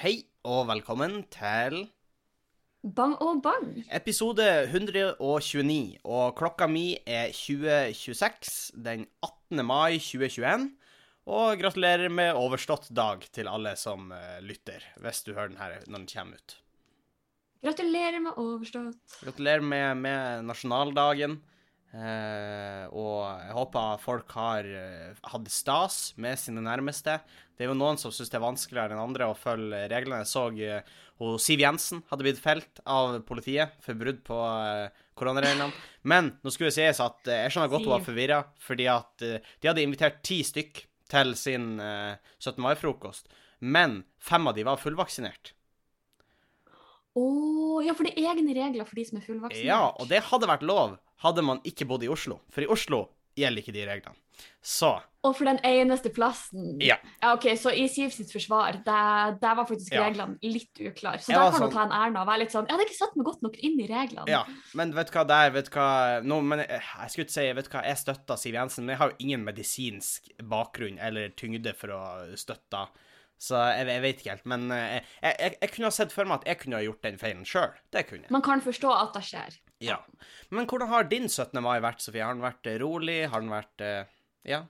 [0.00, 1.74] Hei og velkommen til
[2.80, 3.82] Bang og bang.
[3.92, 5.98] episode 129.
[6.08, 9.60] Og klokka mi er 2026 den 18.
[9.60, 10.64] mai 2021.
[11.28, 15.76] Og gratulerer med overstått dag til alle som eh, lytter, hvis du hører den her
[15.84, 16.56] når den kommer ut.
[17.60, 19.20] Gratulerer med overstått.
[19.20, 21.42] Gratulerer med, med nasjonaldagen.
[21.90, 27.16] Eh, og jeg håper folk har uh, hatt stas med sine nærmeste.
[27.56, 30.22] Det er jo noen som syns det er vanskeligere enn andre å følge reglene.
[30.22, 34.86] Jeg så uh, Siv Jensen hadde blitt felt av politiet for brudd på uh,
[35.18, 35.74] koronareglene.
[36.06, 39.68] Men nå skulle det sies at jeg skjønner godt hun var forvirra, fordi at de
[39.68, 42.60] hadde invitert ti stykk til sin eh, 17.
[42.62, 43.30] mai-frokost.
[43.58, 45.52] Men fem av de var fullvaksinert.
[47.18, 47.24] Å,
[47.84, 49.66] ja, for det er egne regler for de som er fullvaksinert.
[49.66, 52.40] Ja, og det hadde vært lov hadde man ikke bodd i Oslo.
[52.50, 54.16] For i Oslo gjelder ikke de reglene.
[54.64, 56.78] Så Og for den eneste plassen.
[56.80, 56.94] Ja.
[57.28, 60.06] OK, så i Siv sitt forsvar, der, der var faktisk Ja.
[60.08, 61.20] reglene litt uklare.
[61.20, 62.86] Så Jeg der kan sånn- du ta en Erna og være litt sånn Jeg hadde
[62.88, 64.28] ikke satt meg godt nok inn i reglene.
[64.32, 64.44] Ja,
[64.74, 67.52] men vet du hva, der, vet du hva Nå, men jeg, jeg skulle ikke si,
[67.52, 71.28] vet du hva, jeg støtter Siv Jensen, men jeg har jo ingen medisinsk bakgrunn eller
[71.36, 72.02] tyngde for å
[72.36, 72.88] støtte
[73.40, 74.46] Så jeg, jeg vet ikke helt.
[74.52, 77.06] Men eh, jeg, jeg, jeg kunne ha sett for meg at jeg kunne ha gjort
[77.06, 77.70] den feilen sjøl.
[77.94, 78.32] Det kunne jeg.
[78.36, 79.56] Man kan forstå at det skjer.
[79.80, 79.96] Ja.
[80.52, 81.56] Men hvordan har din 17.
[81.64, 82.20] mai vært, Sofie?
[82.26, 83.22] Har den vært eh, rolig?
[83.32, 84.04] Har den vært eh,
[84.44, 84.66] Ja.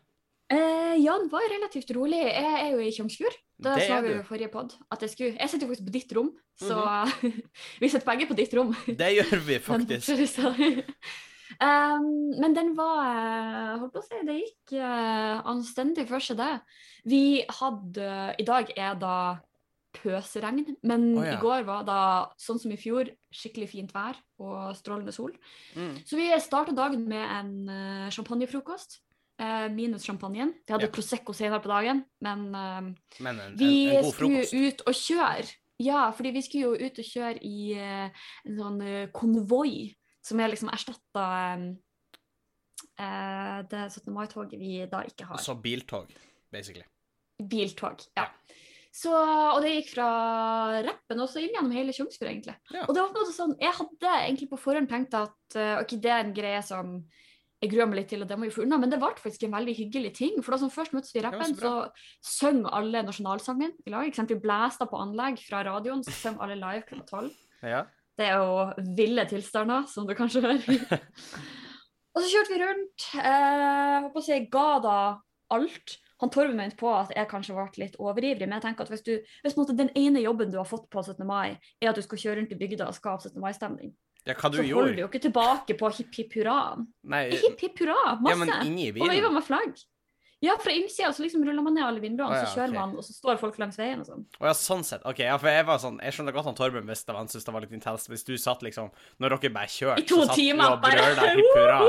[0.50, 2.20] Eh, ja, den var relativt rolig.
[2.26, 3.36] Jeg er jo i Tjomsfjord.
[3.60, 4.72] Da Det sa vi jo i forrige pod.
[4.90, 6.30] At jeg skulle Jeg sitter jo faktisk på ditt rom,
[6.62, 7.42] så Mhm.
[7.82, 8.70] vi sitter begge på ditt rom.
[8.86, 10.14] Det gjør vi faktisk.
[11.58, 12.06] Um,
[12.40, 16.52] men den var eh, Holdt på å si, det gikk uh, anstendig for seg, det.
[17.08, 19.14] Vi hadde I dag er da
[19.96, 21.34] pøsregn, men oh, ja.
[21.34, 22.00] i går var da,
[22.38, 25.32] sånn som i fjor, skikkelig fint vær og strålende sol.
[25.74, 25.96] Mm.
[26.06, 29.00] Så vi starta dagen med en uh, champagnefrokost.
[29.72, 30.50] minus champagnen.
[30.66, 30.92] Vi hadde Ja.
[30.92, 32.80] Prosecco senere på dagen, men eh,
[33.24, 35.48] Men en, en, vi en skulle ut og kjøre.
[35.80, 38.82] Ja, fordi vi skulle jo ut og kjøre i en sånn
[39.16, 41.26] konvoi, som er liksom erstatta
[43.00, 44.12] eh, det 17.
[44.14, 45.40] mai-toget vi da ikke har.
[45.42, 46.12] Så biltog,
[46.52, 46.86] basically.
[47.40, 48.04] Biltog.
[48.18, 48.28] Ja.
[48.28, 48.56] Ja.
[48.90, 50.10] Så, og det gikk fra
[50.82, 52.56] rappen også inn gjennom hele Tjongsfjord, egentlig.
[52.74, 52.82] Ja.
[52.88, 56.10] Og det var måte sånn, Jeg hadde egentlig på forhånd tenkt at eh, ok, det
[56.10, 56.96] er en greie som
[57.60, 59.44] jeg gruer meg litt til, og det må vi få unna, men det ble faktisk
[59.44, 60.38] en veldig hyggelig ting.
[60.40, 64.08] For da som først møttes vi i rappen, så så, søng alle nasjonalsangen i lag.
[64.08, 67.34] Eksempel blæsta på anlegg fra radioen, så søng alle live klokka tolv.
[67.60, 67.84] Ja.
[68.20, 70.60] Det er jo ville tilstander, som du kanskje hører.
[72.12, 73.08] og så kjørte vi rundt.
[73.16, 75.00] Eh, håper å si, ga da
[75.56, 75.96] alt.
[76.20, 79.04] Han Torben mente på at jeg kanskje ble litt overivrig, men jeg tenker at hvis,
[79.06, 81.24] du, hvis måte, den ene jobben du har fått på 17.
[81.24, 83.40] mai, er at du skal kjøre rundt i bygda og skape 17.
[83.40, 83.94] mai-stemning,
[84.28, 86.58] ja, så holder du jo ikke tilbake på hipp hipp hurra.
[87.08, 88.42] Nei, Hipp hipp hurra, ja, masse!
[88.42, 89.80] men inni og veiver var med flagg.
[90.40, 92.80] Ja, fra innsida så liksom ruller man ned alle vinduene, oh, ja, så kjører okay.
[92.80, 94.22] man, og så står folk langs veien og sånn.
[94.40, 95.02] Å ja, sånn sett.
[95.04, 97.52] Ok, ja, for jeg var sånn Jeg skjønner godt han Torben hvis han syntes det
[97.52, 98.08] var litt intenst.
[98.08, 98.88] Hvis du satt liksom
[99.20, 101.80] Når dere bare kjørte, I to så satt du timer og brøla hipp hurra.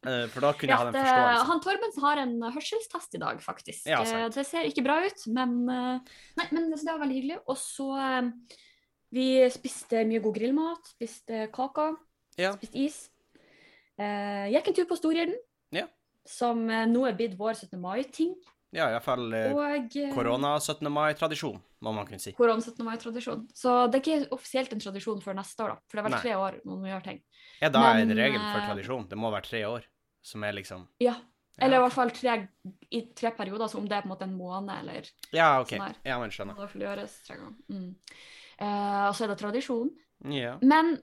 [0.00, 1.46] Eh, For da kunne jeg Ja, hatt en det, forståelse.
[1.50, 3.86] han Torben har en hørselstest i dag, faktisk.
[3.88, 5.98] Ja, Eh, det ser ikke bra ut, men, eh,
[6.40, 7.38] nei, men det var veldig hyggelig.
[7.46, 8.30] Og så eh,
[9.12, 11.96] Vi spiste mye god grillmat, spiste kaker,
[12.38, 12.52] Ja.
[12.54, 13.10] spiste is.
[13.98, 15.34] Gikk en tur på Storgjerden,
[15.72, 15.86] Ja.
[16.28, 17.78] Som eh, nå er blitt vår 17.
[17.80, 18.34] mai-ting.
[18.72, 20.86] Ja, iallfall hvert Og eh, korona-17.
[20.94, 22.32] mai-tradisjon, må man kunne si.
[22.38, 22.84] korona 17.
[22.86, 23.48] mai-tradisjon.
[23.56, 25.80] Så det er ikke offisielt en tradisjon før neste år, da.
[25.90, 26.20] For det er vel Nei.
[26.22, 27.18] tre år man må gjøre ting.
[27.60, 29.08] Er da en regel for eh, tradisjon?
[29.10, 29.88] Det må være tre år,
[30.22, 31.16] som er liksom Ja.
[31.58, 32.34] Ja, Eller i hvert fall tre,
[32.94, 35.74] i tre perioder, så om det er på en måte en måned eller Ja, OK.
[35.74, 35.96] sånn her.
[36.06, 36.56] Ja, men skjønner.
[36.72, 37.56] Det gjøres tre ganger.
[37.68, 37.90] Mm.
[38.62, 39.90] Uh, og så er det tradisjon.
[40.30, 40.54] Ja.
[40.62, 40.94] Men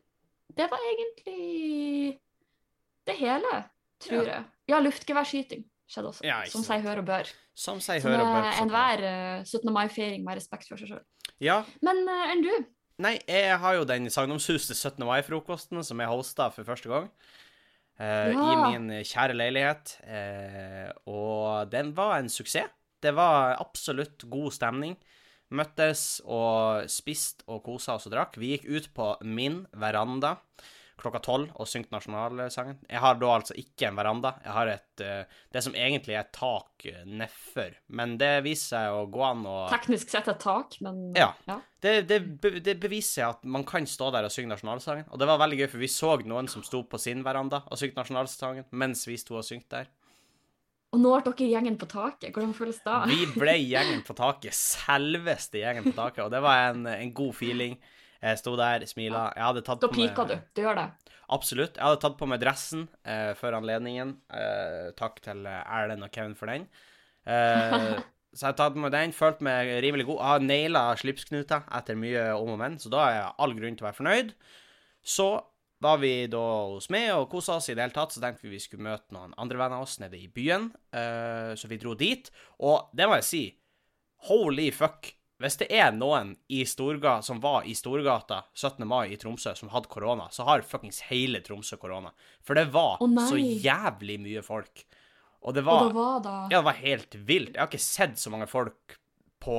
[0.56, 2.18] det var egentlig
[3.06, 3.52] det hele,
[4.00, 4.34] tror Ja.
[4.38, 4.46] jeg.
[4.70, 7.30] Ja, luftgeværskyting skjedde også, Ja, som seg hør og bør.
[7.56, 8.50] Som seg hører og bør.
[8.62, 9.72] enhver eh, 17.
[9.74, 11.04] mai-feiring med respekt for seg sjøl.
[11.40, 11.64] Ja.
[11.82, 12.52] Men uh, enn du?
[13.00, 15.06] Nei, jeg har jo den sagnomsuste 17.
[15.06, 17.10] mai-frokosten som jeg hosta for første gang.
[18.00, 18.46] Uh, Ja.
[18.54, 19.96] I min kjære leilighet.
[20.06, 22.70] eh, og den var en suksess.
[23.02, 24.98] Det var absolutt god stemning.
[25.54, 28.36] Møttes og spiste og kosa oss og drakk.
[28.38, 30.38] Vi gikk ut på min veranda
[30.98, 32.80] klokka tolv og syngte nasjonalsangen.
[32.90, 34.32] Jeg har da altså ikke en veranda.
[34.44, 37.76] Jeg har et eh, Det som egentlig er et tak eh, nedfor.
[37.90, 41.30] Men det viser seg å gå an å Teknisk sett et tak, men Ja.
[41.86, 45.06] det, det, be- det beviser at man kan stå der og synge nasjonalsangen.
[45.14, 47.78] Og det var veldig gøy, for vi så noen som sto på sin veranda og
[47.78, 49.94] syngte nasjonalsangen mens vi sto og syngte der.
[50.96, 52.32] Og nå ble dere gjengen på taket.
[52.34, 52.98] Hvordan føles det?
[53.12, 54.56] Vi ble gjengen på taket.
[54.56, 56.22] Selveste gjengen på taket.
[56.24, 57.74] Og det var en, en god feeling.
[58.22, 59.28] Jeg sto der, smila.
[59.36, 60.36] Jeg hadde tatt Da på meg piker du.
[60.58, 60.88] Du gjør det.
[61.36, 61.76] Absolutt.
[61.78, 64.16] Jeg hadde tatt på meg dressen eh, før anledningen.
[64.34, 66.70] Eh, takk til eh, Erlend og Kevin for den.
[67.28, 67.98] Eh,
[68.38, 70.20] Så jeg har tatt meg den, følt meg rimelig god.
[70.20, 73.86] Jeg har naila slipsknuta etter mye om og men, så da jeg all grunn til
[73.86, 74.34] å være fornøyd.
[75.02, 75.28] Så
[75.82, 76.44] var vi da
[76.74, 79.16] hos meg og kosa oss i det hele tatt, så tenkte vi vi skulle møte
[79.16, 80.70] noen andre venner av oss nede i byen.
[80.92, 82.30] eh, så vi dro dit.
[82.60, 83.44] Og det må jeg si,
[84.30, 85.14] holy fuck.
[85.38, 88.82] Hvis det er noen i Storga, som var i Storgata 17.
[88.90, 92.10] mai i Tromsø som hadde korona, så har fuckings hele Tromsø korona.
[92.42, 94.86] For det var oh, så jævlig mye folk.
[95.46, 97.54] Og det Og var da var da ja, det var helt vilt.
[97.54, 98.98] Jeg har ikke sett så mange folk
[99.46, 99.58] på,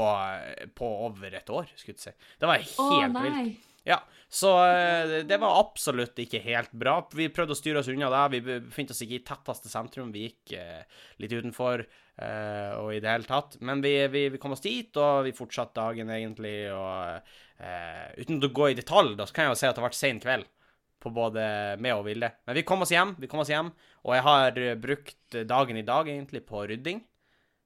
[0.75, 2.31] på over et år, skulle jeg si.
[2.43, 3.29] Det var helt nei.
[3.29, 3.68] vilt.
[3.89, 6.99] Ja, så eh, det var absolutt ikke helt bra.
[7.17, 8.25] Vi prøvde å styre oss unna det.
[8.35, 10.11] Vi befant oss ikke i tetteste sentrum.
[10.13, 10.83] Vi gikk eh,
[11.23, 13.57] litt utenfor eh, og i det hele tatt.
[13.65, 16.53] Men vi, vi, vi kom oss dit, og vi fortsatte dagen egentlig.
[16.75, 17.33] Og
[17.65, 19.89] uh, uten å gå i detalj, da, så kan jeg jo si at det har
[19.89, 20.53] vært sen kveld
[21.01, 21.43] på både
[21.81, 22.35] meg og Vilde.
[22.45, 23.71] Men vi kom oss hjem, vi kom oss hjem,
[24.03, 27.01] og jeg har brukt dagen i dag egentlig på rydding.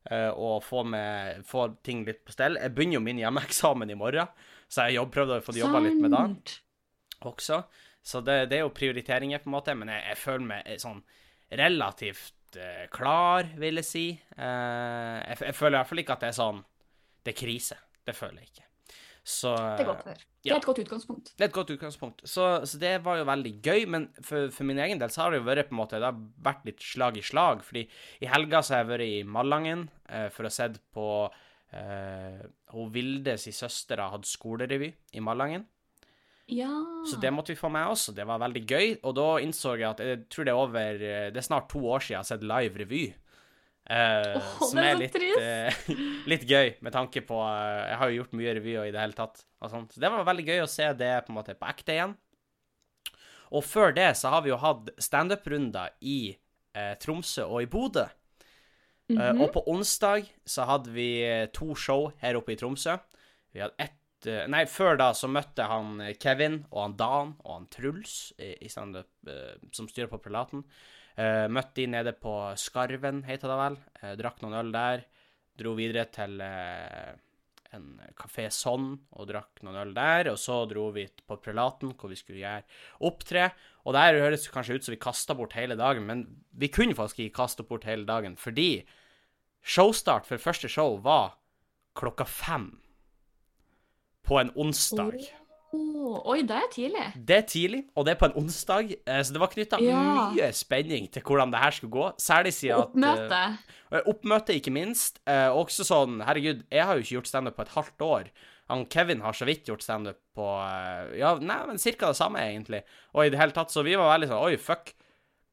[0.06, 2.58] Uh, og få, med, få ting litt på stell.
[2.62, 4.30] Jeg begynner jo min hjemmeeksamen i morgen,
[4.72, 6.58] så jeg jobb, prøvde å få jobba litt med det
[7.28, 7.60] også.
[8.02, 10.80] Så det, det er jo prioriteringer, på en måte, men jeg, jeg føler meg eh,
[10.80, 11.02] sånn
[11.60, 14.06] relativt uh, klar, vil jeg si.
[14.34, 16.62] Uh, jeg, jeg føler i hvert fall ikke at det er sånn
[17.22, 17.76] Det er krise.
[18.02, 18.66] Det føler jeg ikke.
[19.22, 20.26] Så Det er godt å høre.
[20.42, 21.28] Det er et godt utgangspunkt.
[21.36, 22.24] det er et godt utgangspunkt.
[22.26, 25.30] Så, så det var jo veldig gøy, men for, for min egen del så har
[25.30, 27.62] det jo vært på en måte, det har vært litt slag i slag.
[27.62, 27.84] fordi
[28.24, 31.06] i helga så har jeg vært i Malangen uh, for å sett på
[31.72, 32.42] eh,
[32.72, 35.66] hun Vilde sin søster hadde skolerevy i Malangen.
[36.52, 36.70] Ja.
[37.08, 38.88] Så det måtte vi få med oss, og det var veldig gøy.
[39.06, 41.80] Og da innså jeg at jeg tror det er over eh, Det er snart to
[41.86, 43.04] år siden jeg har sett live revy.
[43.82, 45.86] Eh, Åh, som er er litt, eh,
[46.30, 49.18] litt gøy, med tanke på eh, Jeg har jo gjort mye revyer i det hele
[49.18, 49.42] tatt.
[49.62, 52.16] Så det var veldig gøy å se det på måte på ekte igjen.
[53.52, 56.34] Og før det så har vi jo hatt standup-runder i
[56.74, 58.06] eh, Tromsø og i Bodø.
[59.10, 59.40] Mhm.
[59.42, 62.94] og på onsdag så hadde vi eh, to show her oppe i Tromsø.
[63.52, 67.52] Vi hadde ett eh, Nei, før da så møtte han Kevin og han Dan og
[67.56, 69.10] han Truls i, i standup,
[69.74, 70.62] som styrer på Prelaten.
[71.52, 73.74] Møtte de nede på Skarven, heter det vel.
[74.16, 75.02] Drakk noen øl der.
[75.60, 76.40] Dro videre til
[77.76, 80.30] en kafé Sånn og drakk noen øl der.
[80.32, 82.64] Og så dro vi på Prelaten, hvor vi skulle gjøre
[83.08, 83.50] opptre.
[83.86, 86.96] Og der høres det kanskje ut som vi kasta bort hele dagen, men vi kunne
[86.98, 88.84] faktisk ikke kaste bort hele dagen, fordi
[89.62, 91.36] showstart for første show var
[91.98, 92.68] klokka fem
[94.26, 95.18] på en onsdag.
[95.72, 97.04] Åh, oi, det er tidlig.
[97.16, 100.00] Det er tidlig, og det er på en onsdag, eh, så det var knytta Ja.
[100.34, 102.06] mye spenning til hvordan det her skulle gå.
[102.20, 103.58] Særlig siden at Oppmøte.
[103.92, 105.20] eh, Oppmøte, ikke minst.
[105.26, 108.24] Eh, også sånn, herregud, jeg har jo ikke gjort standup på et halvt år.
[108.68, 110.44] Han Kevin har så vidt gjort standup på
[111.18, 112.82] Ja, nei, men cirka det samme, egentlig.
[113.14, 114.92] Og i det hele tatt, så vi var veldig sånn Oi, fuck,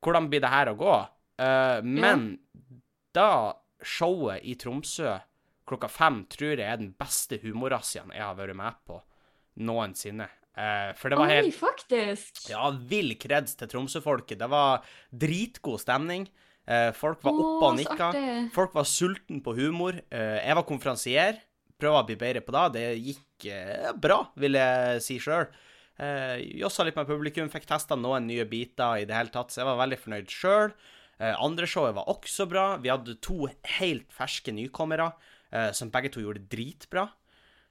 [0.04, 1.07] hvordan blir det her å gå?
[1.83, 2.39] Men
[3.13, 5.21] da showet i Tromsø
[5.68, 9.01] klokka fem tror jeg er den beste humorrazziaen jeg har vært med på
[9.59, 10.27] noensinne.
[10.59, 12.50] Eh, for det var helt Oi, faktisk.
[12.51, 14.39] ja, vill kreds til Tromsø-folket.
[14.41, 16.27] Det var dritgod stemning.
[16.69, 18.11] Eh, folk var oppe og nikka.
[18.56, 20.01] Folk var sulten på humor.
[20.11, 21.39] Eh, jeg var konferansier.
[21.79, 22.65] Prøva å bli bedre på det.
[22.75, 23.50] Det gikk
[24.03, 25.45] bra, vil jeg si sjøl.
[26.59, 29.67] Jossa litt med publikum, fikk testa noen nye biter i det hele tatt, så jeg
[29.69, 30.73] var veldig fornøyd sjøl.
[31.19, 32.65] Eh, andre showet var også bra.
[32.79, 35.11] Vi hadde to helt ferske nykommere
[35.51, 37.09] eh, som begge to gjorde det dritbra.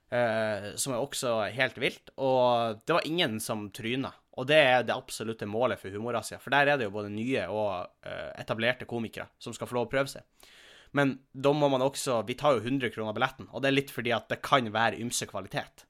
[0.09, 2.13] Eh, som er også helt vilt.
[2.17, 4.11] Og det var ingen som tryna.
[4.39, 6.39] Og det er det absolutte målet for Humorasia.
[6.39, 9.89] For der er det jo både nye og eh, etablerte komikere som skal få lov
[9.89, 10.23] å prøve seg.
[10.95, 13.91] Men da må man også Vi tar jo 100 kroner billetten, og det er litt
[13.93, 15.85] fordi at det kan være ymse kvalitet.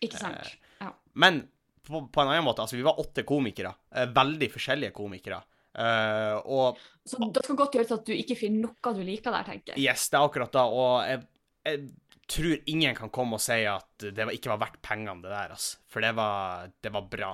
[0.00, 0.54] Ikke sant.
[0.80, 0.92] Ja.
[1.20, 1.42] Men
[1.86, 3.74] på, på en annen måte, altså vi var åtte komikere.
[3.94, 5.42] eh, veldig forskjellige komikere.
[5.76, 9.44] Uh, og Så det skal godt gjøres at du ikke finner noe du liker der,
[9.44, 9.82] tenker jeg.
[9.84, 10.62] yes, det er akkurat da.
[10.72, 11.20] Og jeg,
[11.68, 11.82] jeg
[12.30, 15.78] tror ingen kan komme og si at det ikke var verdt pengene, det der, altså.
[15.90, 17.32] For det var, det var bra.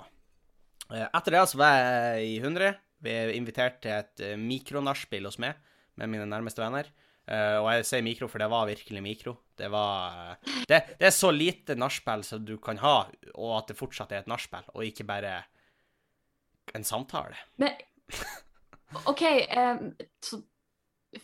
[0.92, 2.74] Eh, Etter det så var jeg i 100.
[3.02, 5.56] Vi er invitert til et eh, mikronachspiel hos meg
[6.00, 6.90] med mine nærmeste venner.
[7.26, 9.36] Eh, og jeg sier mikro, for det var virkelig mikro.
[9.58, 10.36] Det var
[10.68, 12.96] Det, det er så lite nachspiel som du kan ha,
[13.34, 15.36] og at det fortsatt er et nachspiel, og ikke bare
[16.76, 17.36] en samtale.
[17.60, 17.76] Men
[19.08, 19.22] OK,
[19.56, 20.42] um, så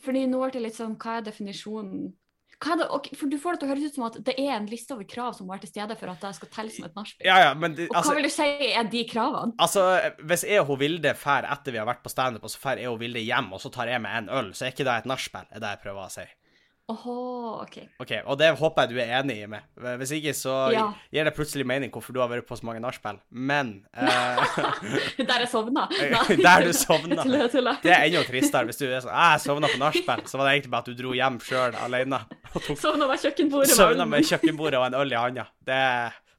[0.03, 2.11] fordi nå ble det litt sånn Hva er definisjonen
[2.59, 4.65] det, okay, For du får det til å høres ut som at det er en
[4.67, 6.97] liste over krav som må være til stede for at det skal telle som et
[6.97, 7.27] nachspiel.
[7.29, 9.55] Ja, ja, men det, Og hva altså, vil du si er de kravene?
[9.63, 9.85] altså
[10.19, 12.83] Hvis jeg og hun Vilde drar etter vi har vært på standup, og så drar
[12.83, 14.97] jeg og Vilde hjem, og så tar jeg med en øl, så er ikke det
[14.97, 16.27] et nachspiel, er det jeg prøver å si.
[16.89, 17.15] Åhå,
[17.61, 17.75] OK.
[18.01, 19.61] Ok, Og det håper jeg du er enig i med.
[19.99, 20.87] Hvis ikke, så Ja.
[21.13, 23.19] gir det plutselig mening hvorfor du har vært på så mange nachspiel.
[23.29, 24.41] Men uh,
[25.19, 25.85] Der jeg sovna.
[26.45, 27.23] Der du sovna.
[27.83, 30.49] Det er enda tristere hvis du er sånn «Ah, Jeg sovna på nachspiel, så var
[30.49, 32.23] det egentlig bare at du dro hjem sjøl alene.
[32.73, 33.75] Sovna ved kjøkkenbordet.
[33.77, 35.45] Sovna med kjøkkenbordet og en øl i handa.
[35.69, 35.83] Det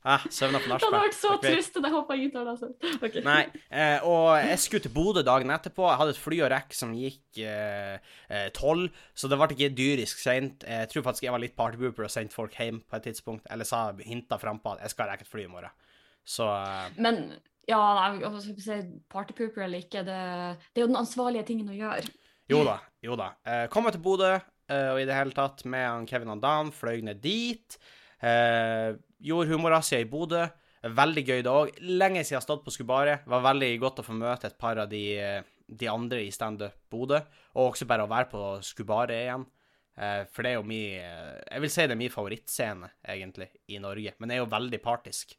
[0.05, 0.95] ah, Søvna på Det nachspiel.
[0.95, 2.71] hadde vært så trist, det håper jeg ingen tar det altså.
[3.01, 3.25] Okay.
[3.27, 5.87] Nei, eh, og jeg skulle til Bodø dagen etterpå.
[5.91, 7.43] Jeg hadde et fly og rekk som gikk
[8.57, 10.65] tolv, så det ble ikke dyrisk seint.
[10.67, 13.69] Jeg tror faktisk jeg var litt partybooper og sendte folk hjem på et tidspunkt, eller
[13.69, 15.77] sa hinta frampå at jeg skal rekke et fly i morgen.
[16.27, 17.21] Så eh, Men
[17.69, 18.31] ja, nei,
[18.65, 20.19] jeg partypooper eller ikke, det,
[20.73, 22.11] det er jo den ansvarlige tingen å gjøre.
[22.51, 23.33] jo da, jo da.
[23.47, 24.33] Eh, kom jeg til Bodø,
[24.71, 27.79] eh, og i det hele tatt med han Kevin og Dan, fløy ned dit.
[28.21, 30.47] Eh, gjorde humorrazzia i Bodø.
[30.81, 31.73] Veldig gøy det òg.
[31.85, 33.25] Lenge siden jeg har stått på Skubaret.
[33.29, 36.73] Var veldig godt å få møte et par av de, eh, de andre i standup
[36.91, 37.21] Bodø,
[37.55, 39.47] og også bare å være på Skubaret igjen.
[40.01, 43.51] Eh, for det er jo min eh, Jeg vil si det er min favorittscene, egentlig,
[43.69, 44.15] i Norge.
[44.19, 45.37] Men det er jo veldig partisk,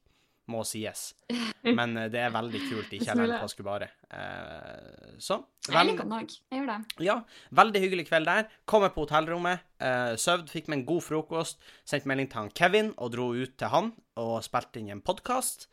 [0.52, 1.12] må sies.
[1.78, 3.92] Men eh, det er veldig kult i kjelleren på Skubare.
[4.12, 6.34] Eh, så Jeg liker den òg.
[6.52, 7.06] Jeg gjør det.
[7.08, 7.18] ja,
[7.62, 8.50] veldig hyggelig kveld der.
[8.70, 12.92] Kommer på hotellrommet, uh, søvd, fikk meg en god frokost, sendte melding til han Kevin
[12.98, 15.70] og dro ut til han og spilte inn en podkast.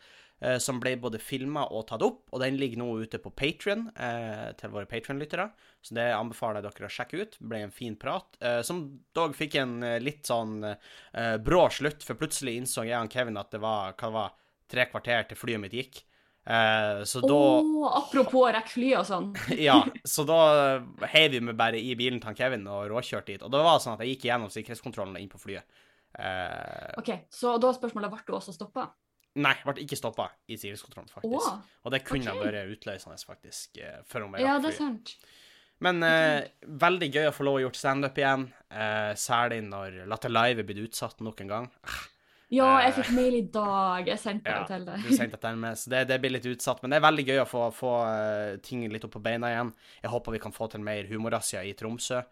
[0.62, 3.88] som ble både filma og tatt opp, og den ligger nå ute på Patron
[4.54, 5.48] til våre Patrion-lyttere.
[5.82, 7.36] Så det anbefaler jeg dere å sjekke ut.
[7.38, 8.36] Det ble en fin prat.
[8.40, 8.82] eh, som
[9.14, 13.38] dog fikk en eh, litt sånn eh, brå slutt, for plutselig innså jeg og Kevin
[13.38, 14.36] at det var, hva det var
[14.70, 16.02] tre kvarter til flyet mitt gikk.
[16.48, 17.40] Eh, så da
[17.98, 19.32] apropos å rekke fly og sånn.
[19.68, 20.38] ja, så da
[21.12, 23.44] heiv vi meg bare i bilen til Kevin og råkjørte dit.
[23.44, 25.84] Og det var sånn at jeg gikk gjennom sikkerhetskontrollen inn på flyet.
[26.18, 28.88] Eh, OK, så da er spørsmålet ble du også stoppa?
[29.38, 31.50] nei, ble ikke stoppa i sikkerhetskontrollen, faktisk.
[31.50, 32.48] Oh, Og det kunne okay.
[32.48, 35.12] vært utløsende, faktisk, eh, for om jeg ja, det er flyet.
[35.12, 35.34] sant.
[35.84, 36.48] Men eh,
[36.82, 40.66] veldig gøy å få lov å gjort standup igjen, eh, særlig når Latter Live er
[40.66, 41.68] blitt utsatt nok en gang.
[42.48, 44.06] Ja, jeg Eh, fikk mail i dag.
[44.08, 45.02] Jeg sendte Ja, det til deg.
[45.04, 46.80] Du sendte dette med, så det, det blir litt utsatt.
[46.82, 49.74] Men det er veldig gøy å få, få eh, ting litt opp på beina igjen.
[50.00, 52.22] Jeg håper vi kan få til mer humorrazzia i Tromsø,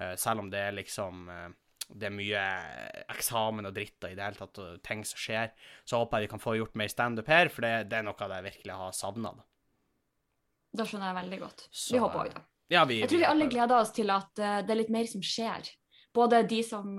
[0.00, 1.28] eh, selv om det er liksom
[1.86, 2.40] det er mye
[3.14, 5.52] eksamen og dritt og i det hele tatt og ting som skjer.
[5.86, 8.16] Så håper jeg vi kan få gjort mer standup her, for det, det er noe
[8.32, 9.30] jeg virkelig har savna.
[10.74, 11.68] Da skjønner jeg veldig godt.
[11.70, 12.42] Så, Vi håper òg det.
[12.74, 15.22] Ja, vi, Jeg tror vi alle gleder oss til at det er litt mer som
[15.22, 15.68] skjer.
[16.16, 16.96] Både de som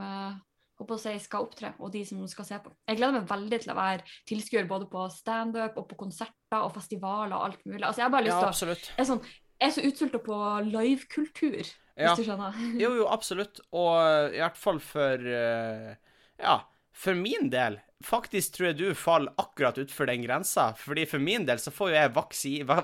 [0.77, 2.71] håper si skal opptre, og de som skal se på.
[2.87, 6.71] Jeg gleder meg veldig til å være tilskuer både på standup og på konserter og
[6.75, 7.81] festivaler og alt mulig.
[7.83, 8.77] Altså, jeg har bare lyst Ja, til å.
[8.77, 9.23] Jeg er, sånn,
[9.57, 10.37] jeg er så utsulta på
[10.69, 12.13] livekultur, hvis Ja.
[12.15, 12.53] du skjønner.
[12.83, 13.59] Jo, jo, absolutt.
[13.73, 15.95] Og eh, i hvert fall for eh,
[16.43, 16.59] Ja,
[16.93, 20.67] for min del Faktisk tror jeg du faller akkurat utfor den grensa.
[20.77, 22.75] Fordi for min del så får jo jeg vaksi, va,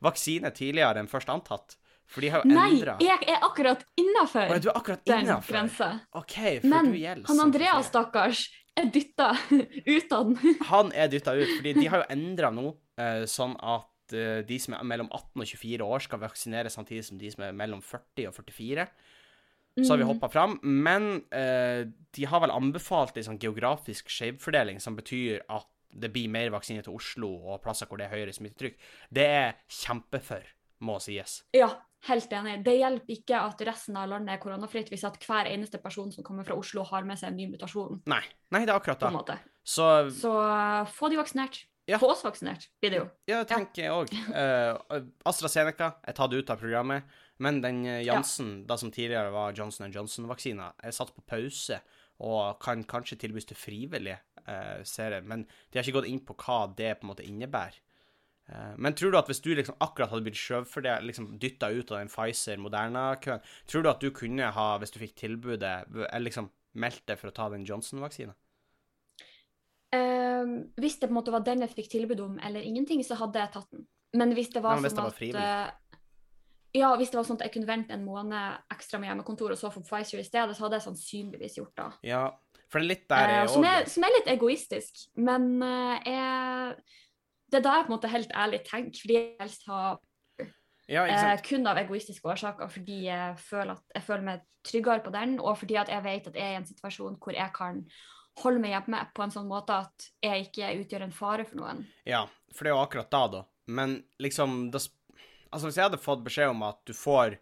[0.00, 1.74] vaksine tidligere enn først antatt.
[2.10, 4.70] For de har jo Nei, endra jeg er akkurat innafor Du
[5.06, 5.52] den innafor.
[5.54, 5.90] grensa.
[6.18, 6.92] Okay, Men
[7.26, 9.28] han Andreas, stakkars, er dytta
[9.94, 10.56] ut av den.
[10.70, 14.58] Han er dytta ut, fordi de har jo endra nå, eh, sånn at eh, de
[14.58, 17.80] som er mellom 18 og 24 år, skal vaksineres samtidig som de som er mellom
[17.82, 18.86] 40 og 44.
[19.80, 20.08] Så har vi Mm.
[20.10, 20.58] hoppa fram.
[20.62, 26.28] Men eh, de har vel anbefalt en sånn geografisk skjevfordeling, som betyr at det blir
[26.28, 28.74] mer vaksine til Oslo og plasser hvor det er høyere smittetrykk.
[29.14, 30.42] Det er kjempefor,
[30.86, 31.42] må sies.
[31.54, 31.70] Ja,
[32.08, 32.58] helt enig.
[32.64, 36.26] Det hjelper ikke at resten av landet er koronafritt hvis at hver eneste person som
[36.26, 38.00] kommer fra Oslo, har med seg en ny mutasjon.
[38.10, 38.22] Nei.
[38.54, 39.38] Nei, det er akkurat det.
[39.62, 41.64] Så Så uh, få de vaksinert.
[41.90, 41.98] Ja.
[41.98, 43.06] Få oss vaksinert, blir det jo.
[43.26, 44.12] ja, det tenker jeg òg.
[45.26, 47.08] AstraZeneca er tatt ut av programmet,
[47.42, 51.80] men den Jansen, Janssen, da som tidligere var Johnson Johnson-vaksina, er satt på pause
[52.20, 56.36] og kan kanskje tilbys til frivillige eh, serier, men de har ikke gått inn på
[56.44, 57.80] hva det på en måte innebærer.
[58.50, 61.92] Eh, Men tror du at hvis du liksom akkurat hadde blitt skjøvfordelt, liksom dytta ut
[61.92, 66.50] av den Pfizer-Moderna-køen, tror du at du kunne ha, hvis du fikk tilbudet, eller liksom
[66.80, 68.34] meldt deg for å ta den Johnson-vaksina?
[69.90, 73.18] Uh, hvis det på en måte var den jeg fikk tilbud om, eller ingenting, så
[73.18, 73.86] hadde jeg tatt den.
[74.14, 75.46] Men hvis det var ja, hvis sånn det var at frivillig.
[75.46, 75.98] eh,
[76.78, 79.58] Ja, hvis det var sånn at jeg kunne vente en måned ekstra med hjemmekontor og
[79.58, 81.88] så få Pfizer i stedet, så hadde jeg sannsynligvis gjort det.
[82.10, 82.24] Ja,
[82.70, 85.96] for det er litt der Eh, jeg som, er, som er litt egoistisk, men uh,
[86.06, 86.76] jeg,
[87.50, 89.98] det er da jeg på en måte helt ærlig tenker, fordi jeg helst har
[90.90, 95.12] Ja, eh, kun av egoistiske årsaker, fordi jeg føler, at, jeg føler meg tryggere på
[95.14, 97.84] den, og fordi at jeg vet at jeg er i en situasjon hvor jeg kan
[98.40, 101.84] holde meg hjemme på en sånn måte at jeg ikke utgjør en fare for noen.
[102.08, 103.44] Ja, for det er jo akkurat da, da.
[103.70, 104.82] Men liksom da,
[105.50, 107.34] Altså, hvis jeg hadde fått beskjed om at du får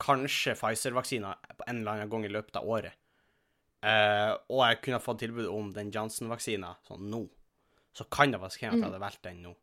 [0.00, 2.96] kanskje Pfizer-vaksina på en eller annen gang i løpet av året,
[3.84, 7.20] eh, og jeg kunne fått tilbud om den Johnson-vaksina sånn nå,
[7.96, 8.92] så kan det faktisk hende at jeg Mm.
[8.92, 9.54] hadde valgt den nå.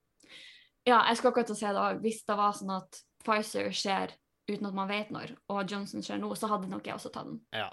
[0.88, 2.00] Ja, jeg skal akkurat si det òg.
[2.02, 4.12] Hvis det var sånn at Pfizer skjer
[4.50, 7.26] uten at man vet når, og Johnson skjer nå, så hadde nok jeg også tatt
[7.26, 7.42] den.
[7.54, 7.70] Ja.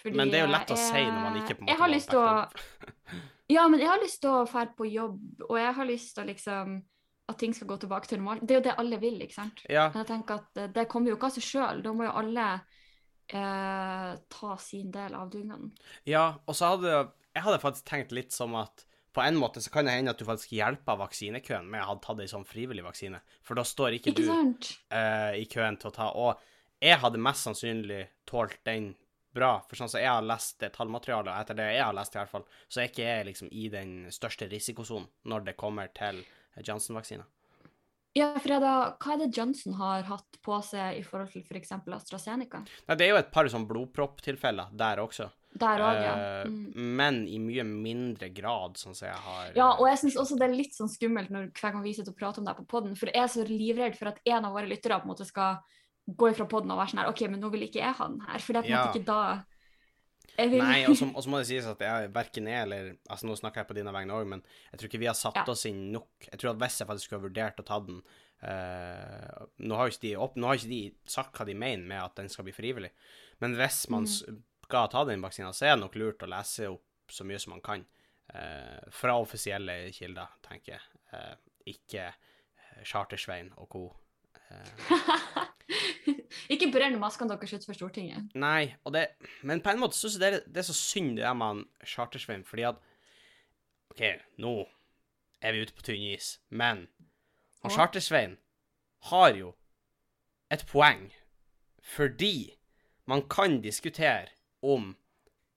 [0.00, 1.78] Fordi Men det er jo lett å jeg- si når man ikke på en måte
[1.78, 2.48] har lyst til å
[3.50, 6.24] Ja, men jeg har lyst til å dra på jobb, og jeg har lyst til
[6.24, 6.82] å liksom
[7.28, 8.46] at ting skal gå tilbake til normalt.
[8.46, 9.62] Det er jo det alle vil, ikke sant?
[9.68, 11.82] Ja, Men jeg tenker at eh, det kommer jo ikke av seg sjøl.
[11.82, 12.60] Da må jo alle
[13.32, 15.72] eh, ta sin del av dugnaden.
[16.06, 19.72] ja, og så hadde jeg hadde faktisk tenkt litt som at på en måte så
[19.74, 22.84] kan det hende at du faktisk hjelper vaksinekøen med å ha tatt ei sånn frivillig
[22.86, 26.10] vaksine, for da står ikke, Ikke du eh, i køen til å ta.
[26.14, 28.92] Og jeg hadde mest sannsynlig tålt den
[29.34, 32.20] bra, for sånn som jeg har lest tallmaterialet, og etter det jeg har lest i
[32.20, 36.22] hvert fall, så er ikke jeg liksom i den største risikosonen når det kommer til
[36.58, 37.26] Johnson-vaksina.
[38.18, 41.76] Ja, for er hva er det Johnson har hatt på seg i forhold til f.eks.
[41.78, 42.64] AstraZeneca?
[42.88, 46.12] Nei, det er jo et par sånn blodpropptilfeller der også, Der òg, ja.
[46.14, 46.72] eh, Mm.
[46.96, 50.46] men i mye mindre grad, sånn som jeg har Ja, og jeg syns også det
[50.48, 52.94] er litt sånn skummelt når hver gang vi sitter og prater om det på poden,
[52.96, 55.58] for jeg er så livredd for at en av våre lyttere på en måte skal
[56.06, 58.20] gå ifra poden og være sånn her OK, men nå vil ikke jeg ha den
[58.20, 58.86] her, for det er på en Ja.
[58.86, 59.44] måte ikke da
[60.38, 63.34] jeg vil Nei, og så må det sies at jeg verken er eller Altså, nå
[63.36, 64.42] snakker jeg på dine vegne òg, men
[64.72, 65.44] jeg tror ikke vi har satt Ja.
[65.48, 66.08] oss inn nok.
[66.30, 68.00] Jeg tror at hvis jeg faktisk skulle ha vurdert å ta den
[68.42, 72.00] uh, Nå har ikke de opp, nå har ikke de sagt hva de mener med
[72.00, 72.90] at den skal bli frivillig,
[73.40, 74.42] men hvis man Mm.
[74.70, 77.56] Skal ta den vaksina, så er det nok lurt å lese opp så mye som
[77.56, 77.82] man kan
[78.34, 81.00] eh, fra offisielle kilder, tenker jeg.
[81.12, 81.32] Eh,
[81.74, 83.86] ikke eh, Chartersvein og co.
[84.48, 85.48] Eh,
[86.50, 88.32] Ikke brenn maskene deres for Stortinget.
[88.38, 89.04] Nei, og det,
[89.46, 91.46] men på en måte syns jeg det er, det er så synd det der med
[91.52, 92.80] han Chartersveien, fordi at
[93.92, 94.02] OK,
[94.42, 94.54] nå
[95.42, 96.86] er vi ute på tynn is, men
[97.62, 97.76] han Ja.
[97.76, 98.38] Chartersveien
[99.10, 99.52] har jo
[100.50, 101.08] et poeng,
[101.82, 102.56] fordi
[103.10, 104.30] man kan diskutere
[104.66, 104.90] om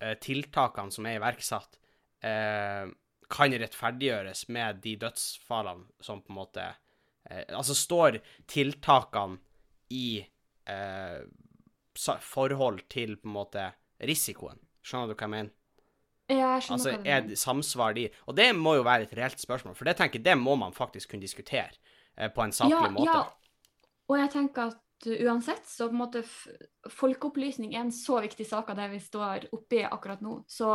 [0.01, 1.79] eh, tiltakene som er iverksatt,
[2.24, 2.91] eh,
[3.33, 8.19] kan rettferdiggjøres med de dødsfallene som på en måte eh, Altså, står
[8.51, 9.39] tiltakene
[9.93, 10.22] i
[10.69, 11.24] eh,
[11.95, 13.67] forhold til på en måte
[14.03, 14.62] risikoen?
[14.83, 15.53] Skjønner du hva jeg mener?
[16.31, 17.29] Ja, jeg skjønner Altså, hva du er mener.
[17.29, 20.27] det samsvar de Og det må jo være et reelt spørsmål, for det tenker jeg,
[20.29, 21.72] det må man faktisk kunne diskutere
[22.17, 23.17] eh, på en saklig ja, måte.
[23.17, 26.24] Ja, og jeg tenker at uansett, så på en måte
[26.91, 30.39] folkeopplysning er en så viktig sak av det vi står oppi akkurat nå.
[30.48, 30.69] Så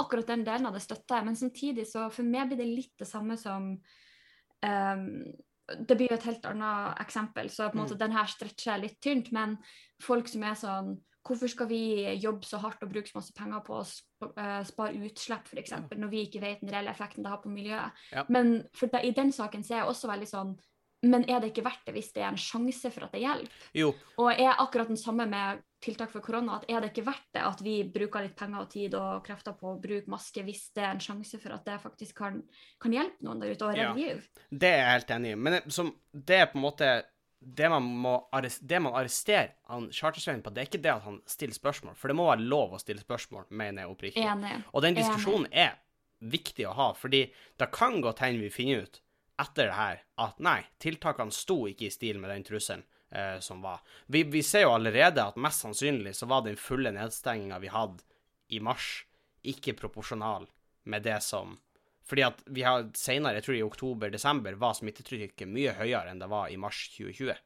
[0.00, 1.28] akkurat den delen av det støtter jeg.
[1.28, 3.72] Men samtidig så for meg blir det litt det samme som
[4.64, 5.06] um,
[5.70, 7.98] Det blir jo et helt annet eksempel, så på en måte Mm.
[8.00, 9.32] den her stretcher jeg litt tynt.
[9.32, 9.58] Men
[10.02, 13.60] folk som er sånn Hvorfor skal vi jobbe så hardt og bruke så masse penger
[13.60, 13.84] på å
[14.40, 17.92] eh, spare utslipp, f.eks., når vi ikke vet den reelle effekten det har på miljøet?
[18.10, 18.24] Ja.
[18.32, 20.54] Men for da, i den saken så er jeg også veldig sånn
[21.02, 23.52] Men er det ikke verdt det hvis det er en sjanse for at det hjelper?
[23.74, 27.30] Jo, Og er akkurat den samme med tiltak for korona, at er det ikke verdt
[27.32, 30.66] det at vi bruker litt penger og tid og krefter på å bruke maske hvis
[30.76, 32.42] det er en sjanse for at det faktisk kan,
[32.78, 33.94] kan hjelpe noen der ute og Ja.
[33.96, 34.28] liv?
[34.52, 35.34] det er jeg helt enig i.
[35.40, 36.90] Men det- som, det er på en måte
[37.40, 41.02] det man må arres- det man arresterer han Chartersveien på, det er ikke det at
[41.02, 44.22] han stiller spørsmål, for det må være lov å stille spørsmål, mener jeg oppriktig.
[44.28, 44.62] Enig.
[44.74, 45.06] Og den Enig.
[45.06, 45.78] diskusjonen er
[46.20, 49.00] viktig å ha, fordi det kan godt hende vi finner ut
[49.40, 53.62] etter det her at nei, tiltakene sto ikke i stil med den trusselen eh, som
[53.64, 53.80] var.
[54.06, 58.04] Vi, vi ser jo allerede at mest sannsynlig så var den fulle nedstenginga vi hadde
[58.50, 59.04] i mars,
[59.46, 60.48] ikke proporsjonal
[60.90, 61.58] med det som
[62.10, 66.26] Fordi at vi har senere, jeg tror i oktober-desember, var smittetrykket mye høyere enn det
[66.26, 67.36] var i mars 2020.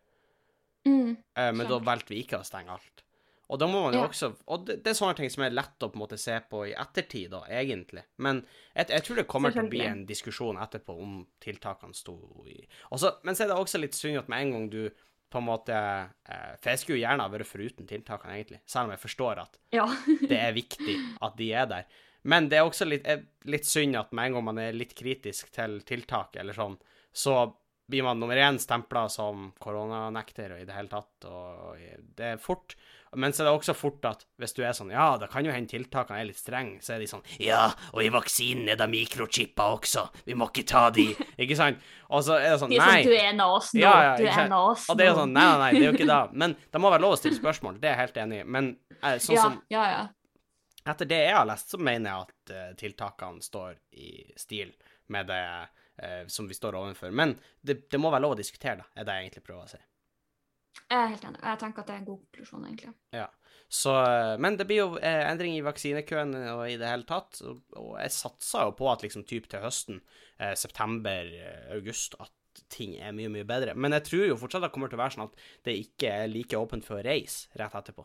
[0.88, 1.10] Mm.
[1.36, 3.03] Eh, men da valgte vi ikke å stenge alt.
[3.52, 4.08] Og da må man jo Ja.
[4.08, 6.38] også Og det, det er sånne ting som er lett å på en måte se
[6.50, 8.04] på i ettertid, da, egentlig.
[8.16, 8.40] Men
[8.74, 12.14] jeg, jeg tror det kommer til å bli en diskusjon etterpå om tiltakene sto
[12.48, 14.90] i også, Men så er det også litt synd at med en gang du
[15.34, 18.86] på en måte eh, For jeg skulle jo gjerne ha vært foruten tiltakene, egentlig, selv
[18.88, 19.86] om jeg forstår at Ja.
[20.30, 21.84] det er viktig at de er der.
[22.24, 24.94] Men det er også litt, er litt synd at med en gang man er litt
[24.96, 26.78] kritisk til tiltak, eller sånn,
[27.12, 27.52] så
[27.90, 31.76] blir man nummer én stempla som koronanekter og i det hele tatt, og
[32.16, 32.72] det er fort.
[33.20, 35.52] Men så er det også fort at hvis du er sånn Ja, det kan jo
[35.54, 38.88] hende tiltakene er litt strenge, så er de sånn Ja, og i vaksinen er det
[38.92, 41.06] mikrochipper også, vi må ikke ta de.
[41.42, 41.82] Ikke sant?
[42.08, 42.98] Og så er det sånn De er Nei.
[43.02, 44.92] sånn, du er en av oss nå, Ja, ja, du er en av oss nå.
[44.92, 46.20] Og det er jo sånn Nei, nei, nei, det er jo ikke det.
[46.44, 48.48] Men det må være lov å stille spørsmål, det er jeg helt enig i.
[48.56, 50.02] Men eh, sånn ja, som ja, ja.
[50.94, 54.74] etter det jeg har lest, så mener jeg at uh, tiltakene står i stil
[55.14, 57.14] med det uh, som vi står overfor.
[57.14, 59.74] Men det, det må være lov å diskutere, da, er det jeg egentlig prøver å
[59.74, 59.82] si.
[60.90, 61.40] Jeg er helt enig.
[61.42, 62.94] Jeg tenker at det er en god konklusjon, egentlig.
[63.14, 63.26] Ja.
[63.74, 67.40] Så, eh, men det blir jo eh, endring i vaksinekøen og i det hele tatt.
[67.46, 70.00] Og, jeg satser jo på at liksom typ til høsten,
[70.38, 72.30] eh, september, eh, august, at
[72.70, 73.74] ting er mye, mye bedre.
[73.74, 76.28] Men jeg tror jo fortsatt det kommer til å være sånn at det ikke er
[76.30, 78.04] like åpent for å reise rett etterpå.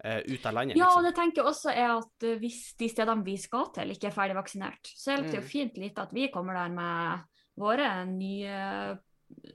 [0.00, 1.04] Ut av landet, Ja, og liksom.
[1.04, 4.36] det tenker jeg også er at hvis de stedene vi skal til, ikke er ferdig
[4.38, 5.42] vaksinert, så hjelper det Mm.
[5.42, 7.20] jo fint lite at vi kommer der med
[7.60, 8.98] våre nye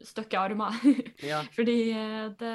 [0.05, 0.75] stykke armer.
[1.31, 1.43] Ja.
[1.55, 2.51] Fordi eh, det,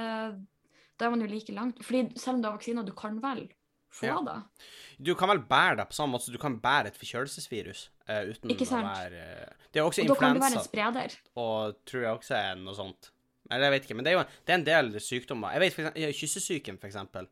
[1.00, 1.80] da er man jo like langt.
[1.85, 3.46] Fordi selv om du har vaksiner, du kan vel
[3.90, 4.18] få Ja.
[4.26, 4.66] det.
[5.02, 8.26] Du kan vel bære det på samme måte som du kan bære et forkjølelsesvirus Uh,
[8.26, 8.83] uten Ikke sant?
[8.83, 11.12] å være uh, Det er også Og da kan du være en spreder.
[11.38, 13.12] og tror jeg også er noe sånt.
[13.50, 15.52] Eller jeg vet ikke, men det er jo det er en del sykdommer.
[15.54, 17.28] Jeg vet for eksempel, kyssesyken, for eksempel.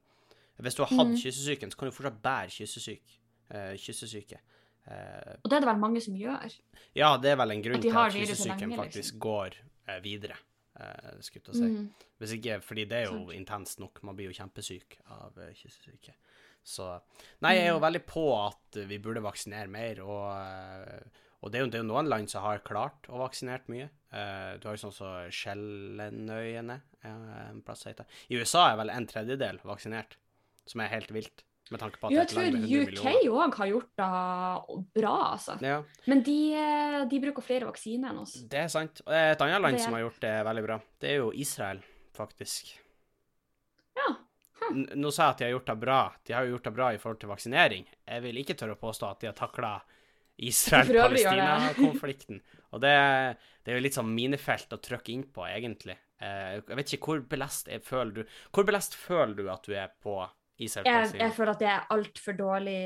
[0.62, 1.16] Hvis du har hatt mm.
[1.18, 3.16] kyssesyken, så kan du fortsatt bære kyssesyk.
[3.51, 4.38] uh, kyssesyke.
[4.87, 6.55] Uh, Og det er det vel mange som gjør.
[6.94, 9.18] ja, det er vel en grunn til at kyssesyken lenge, faktisk liksom.
[9.27, 9.59] går
[10.05, 10.37] videre,
[10.79, 11.68] eh, skulle jeg si.
[11.72, 12.09] Mm.
[12.20, 13.33] Hvis ikke, fordi det er jo Sant.
[13.37, 14.03] intenst nok.
[14.03, 16.14] Man blir jo kjempesyk av uh, kyssesyke.
[16.68, 16.88] Så
[17.40, 17.87] Nei, jeg er jo Mm.
[17.87, 21.79] veldig på at eh, vi burde vaksinere mer, og, eh, og det, er jo, det
[21.79, 23.88] er jo noen land som har klart å vaksinere mye.
[24.12, 28.05] Eh, du har jo sånn som Skjellenøyene, eh, en plass heter.
[28.29, 30.16] I USA er vel en tredjedel vaksinert,
[30.68, 31.44] som er helt vilt,
[31.75, 32.45] med tanke på at Jo, jeg tror
[32.83, 34.09] UK òg har gjort det
[35.01, 35.59] bra, altså.
[35.65, 38.35] Ja, Men de, eh, de bruker flere vaksiner enn oss.
[38.49, 39.03] det er sant.
[39.07, 41.83] Og et annet land Det som har gjort det veldig bra, det er jo Israel,
[42.17, 42.73] faktisk.
[43.99, 44.09] Ja.
[44.63, 44.85] Hm.
[44.99, 46.01] Nå sa jeg at de har gjort det bra.
[46.27, 47.87] De har jo gjort det bra i forhold til vaksinering.
[48.07, 49.77] Jeg vil ikke tørre å påstå at de har takla.
[50.49, 52.41] Israel-Palestina-konflikten.
[52.71, 52.93] Og det,
[53.65, 55.97] det er jo litt sånn minefelt å trykke inn på, egentlig.
[56.23, 58.23] Eh, Jeg vet ikke hvor belest føler du
[58.55, 60.17] Hvor belest føler du at du er på
[60.59, 62.79] Jeg, jeg føler at det er altfor dårlig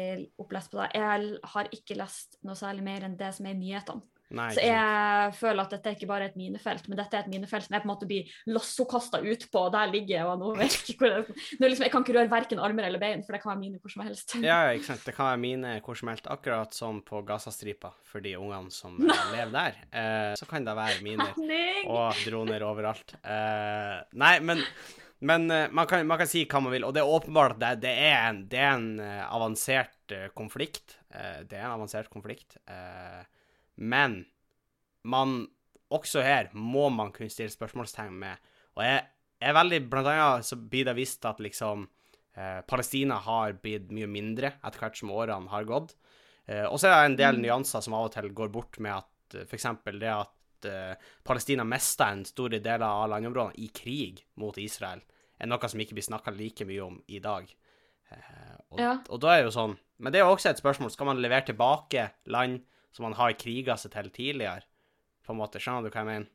[0.42, 0.90] opplest på det.
[0.98, 4.04] Jeg har ikke lest noe særlig mer enn det som er nyhetene.
[4.32, 7.66] Så jeg føler at dette er ikke bare et minefelt, men dette er et minefelt
[7.66, 10.52] som jeg på en måte blir lassokasta ut på, og der ligger jeg, og nå
[10.56, 11.26] vet jeg ikke hvor jeg,
[11.60, 13.92] liksom, jeg kan ikke røre verken armer eller bein, for det kan være mine hvor
[13.92, 14.36] som helst.
[14.40, 15.04] Ja, ikke sant.
[15.04, 18.96] Det kan være mine hvor som helst, akkurat som på Gazastripa, for de ungene som
[19.00, 19.18] nei.
[19.34, 19.78] lever der.
[19.92, 21.28] Eh, så kan det være mine
[21.92, 23.16] og droner overalt.
[23.20, 24.64] Eh, nei, men,
[25.22, 27.60] men eh, man, kan, man kan si hva man vil, og det er åpenbart at
[27.62, 30.98] det, det er en, det er en eh, avansert eh, konflikt.
[31.12, 32.56] Det er en avansert konflikt.
[33.76, 34.14] Men
[35.04, 35.34] man
[35.92, 38.40] Også her må man kunne stille spørsmålstegn med
[38.78, 39.02] Og jeg
[39.44, 41.84] er veldig Blant annet så blir det vist at liksom
[42.64, 45.92] Palestina har blitt mye mindre etter hvert som årene har gått.
[46.70, 47.42] Og så er det en del Mm.
[47.44, 49.66] nyanser som av og til går bort med at f.eks.
[50.00, 50.32] det at
[50.68, 50.94] eh,
[51.24, 55.00] Palestina mista en stor del av landområdene i krig mot Israel,
[55.40, 57.48] er noe som ikke blir snakka like mye om i dag.
[58.10, 58.98] Eh, og, Ja.
[59.08, 60.90] og da er jo sånn Men det er jo også et spørsmål.
[60.90, 64.64] Skal man levere tilbake land som man har kriga seg til tidligere?
[65.24, 66.26] På en måte, Skjønner du hva jeg mener?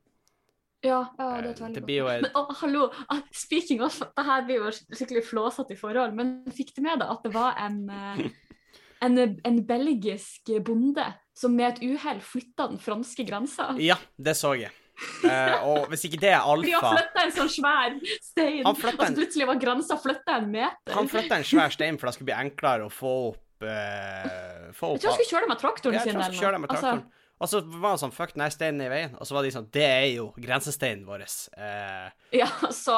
[0.83, 4.25] Ja, ja, det er Eh, veldig det godt Men å, hallo, ah, speaking of, det
[4.25, 7.55] her blir jo skikkelig flåsete i forhold, men fikk du med deg at det var
[7.57, 7.89] en,
[9.01, 13.71] en, en belgisk bonde som med et uhell flytta den franske grensa?
[13.81, 14.73] Ja, det så jeg.
[15.21, 18.71] Uh, og hvis ikke det er De har alfa flytta en sånn svær stein, Han
[18.71, 20.93] og så en- plutselig var grensa flytta en meter.
[20.97, 24.95] Han flytta en svær stein for det skulle bli enklere å få opp uh, Få
[24.95, 27.05] Jeg tror han skulle kjøre det med traktoren Ja, jeg tror med med Altså, traktoren.
[27.37, 29.11] Og så var han sånn Fuck, nei, steinen er i veien.
[29.21, 31.27] Og så var de sånn Det er jo grensesteinen vår.
[31.53, 32.07] Eh,
[32.41, 32.49] Ja,
[32.85, 32.97] så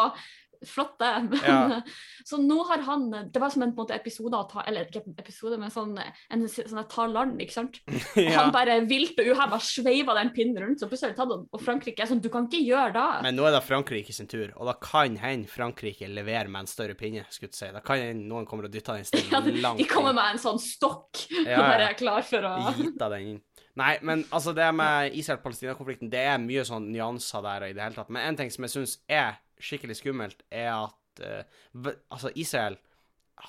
[0.65, 1.11] flott det.
[1.29, 1.81] Men, Ja.
[2.27, 5.57] Så nå har han Det var som en, en episode ta, Eller ikke en episode,
[5.57, 5.95] men sånn,
[6.29, 7.79] en sånn ta land, ikke sant?
[8.19, 8.41] Ja.
[8.41, 11.45] han bare vilt og uhemma sveiva den pinnen rundt, så plutselig tatt den.
[11.55, 13.07] Og Frankrike er sånn Du kan ikke gjøre det.
[13.25, 16.71] Men nå er det Frankrike sin tur, og da kan hende Frankrike leverer med en
[16.71, 17.25] større pinne.
[17.29, 17.71] skulle jeg si.
[17.75, 20.41] Da kan hende noen kommer og dytter den Ja, steinen langt de kommer med en
[20.41, 21.61] sånn stokk Ja, og ja.
[21.63, 23.39] bare er klar for å Gita den inn.
[23.79, 27.95] Nei, men altså det med Israel-Palestina-konflikten, det er mye sånn nyanser der i det hele
[27.95, 28.09] tatt.
[28.11, 31.43] Men en ting som jeg syns er skikkelig skummelt, er at eh,
[32.11, 32.77] altså Israel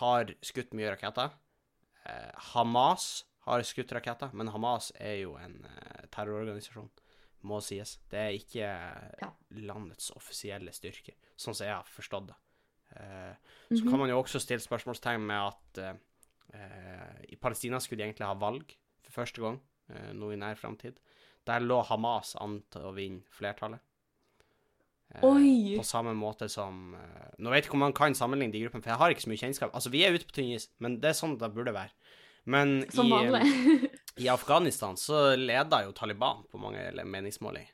[0.01, 1.31] har skutt mye raketter.
[2.07, 6.91] Eh, Hamas har skutt raketter, men Hamas er jo en eh, terrororganisasjon,
[7.49, 7.99] må sies.
[8.11, 8.67] Det er ikke
[9.23, 9.31] Ja.
[9.51, 12.37] landets offisielle styrke, sånn som jeg har forstått det.
[12.97, 13.35] Eh,
[13.71, 13.91] så Mhm.
[13.91, 15.95] kan man jo også stille spørsmålstegn med at eh,
[16.55, 19.61] eh, i Palestina skulle de egentlig ha valg for første gang
[20.15, 20.99] nå i nær framtid.
[21.45, 23.81] Der lå Hamas an til å vinne flertallet.
[25.15, 25.77] Eh, Oi!
[25.81, 28.85] På samme måte som eh, Nå vet jeg ikke om man kan sammenligne de gruppene,
[28.85, 29.75] for jeg har ikke så mye kjennskap.
[29.75, 31.91] Altså, vi er ute på tynn is, men det er sånn det burde være.
[32.51, 33.91] Men Som i,
[34.25, 37.69] i Afghanistan så leder jo Taliban på mange meningsmålinger.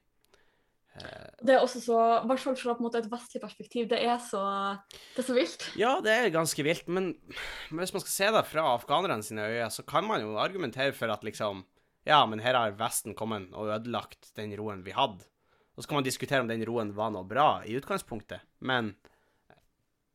[0.96, 4.42] Eh, Det er også så, i hvert fall fra et vestlig perspektiv, det er så,
[5.14, 5.68] det er så vilt.
[5.79, 7.12] Ja, det er ganske vilt, men,
[7.70, 10.96] men hvis man skal se det fra afghanerne sine øyne, så kan man jo argumentere
[10.96, 11.64] for at liksom
[12.07, 15.25] Ja, men her har Vesten kommet og ødelagt den roen vi hadde.
[15.77, 18.95] Og så kan man diskutere om den roen var noe bra i utgangspunktet, men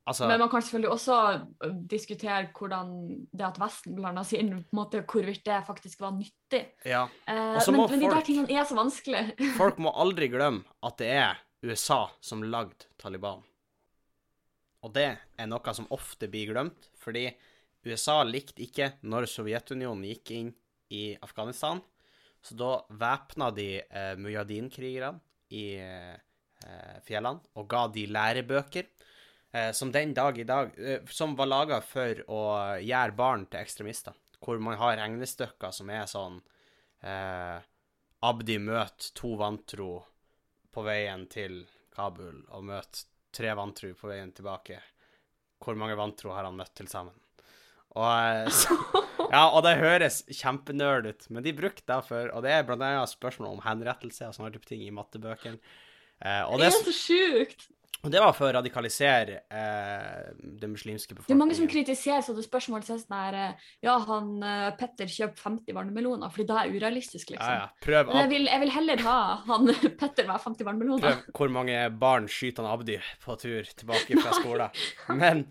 [0.10, 1.18] altså Men man kan selvfølgelig også
[1.90, 2.96] diskutere hvordan
[3.30, 6.64] det at Vesten blanda seg inn, på en måte hvorvidt det faktisk var nyttig.
[6.84, 7.06] Ja.
[7.30, 9.24] Eh, men, folk, men de der tingene er så vanskelig.
[9.62, 13.46] Folk må aldri glemme at det er USA som lagde Taliban.
[14.82, 17.28] Og det er noe som ofte blir glemt, fordi
[17.86, 20.54] USA likte ikke når Sovjetunionen gikk inn
[20.90, 21.82] i Afghanistan.
[22.42, 28.88] Så da væpna de eh, mujahedin-krigerne i eh, fjellene og ga de lærebøker.
[29.52, 32.42] eh, som den dag i dag eh, Som var laga for å
[32.80, 34.14] gjøre barn til ekstremister.
[34.42, 36.40] Hvor man har regnestykker som er sånn
[37.04, 37.60] eh,
[38.22, 39.94] Abdi møter to vantro
[40.72, 44.78] på veien til Kabul, og møter tre vantro på veien tilbake.
[45.62, 47.18] Hvor mange vantro har han møtt til sammen?
[47.98, 48.78] Og, så,
[49.32, 52.84] ja, og det høres kjempenerd ut, men de brukte det for Og det er blant
[52.84, 55.60] annet spørsmål om henrettelse og sånne type ting i mattebøkene.
[56.22, 57.70] Eh, og, Det det, er så sjukt!
[58.02, 61.70] og det var for å radikalisere eh, den muslimske Det er mange som befolkningen.
[61.70, 62.82] kritiserer sånne spørsmål.
[62.84, 67.30] som sånn her, eh, ja, han eh, Petter kjøper 50 vannmeloner, fordi det er urealistisk,
[67.36, 67.54] liksom.
[67.60, 67.70] ja.
[67.86, 69.70] Prøv, Men jeg vil, jeg vil heller ha han
[70.02, 71.22] Petter med 50 vannmeloner.
[71.22, 74.82] prøv hvor mange barn skyter han Abdi på tur tilbake fra skolen.
[75.22, 75.46] Men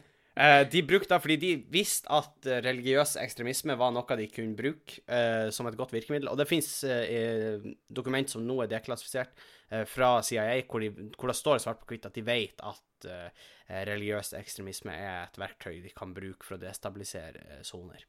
[0.72, 5.02] de brukte det fordi de visste at eh, religiøs ekstremisme var noe de kunne bruke
[5.04, 6.30] eh, som et godt virkemiddel.
[6.32, 9.34] Og det fins eh, dokument som nå er deklassifisert
[9.70, 13.08] eh, fra CIA, hvor, de, hvor det står svart på hvitt at de vet at
[13.10, 13.48] eh,
[13.90, 18.06] religiøs ekstremisme er et verktøy de kan bruke for å destabilisere eh, soner.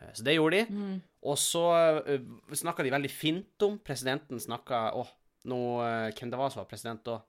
[0.00, 0.80] Eh, så det gjorde de.
[0.80, 0.98] Mm.
[1.26, 1.66] Og så
[2.06, 2.18] uh,
[2.54, 5.06] snakka de veldig fint om Presidenten snakka Å,
[5.50, 7.20] nå eh, Hvem det var som var president da?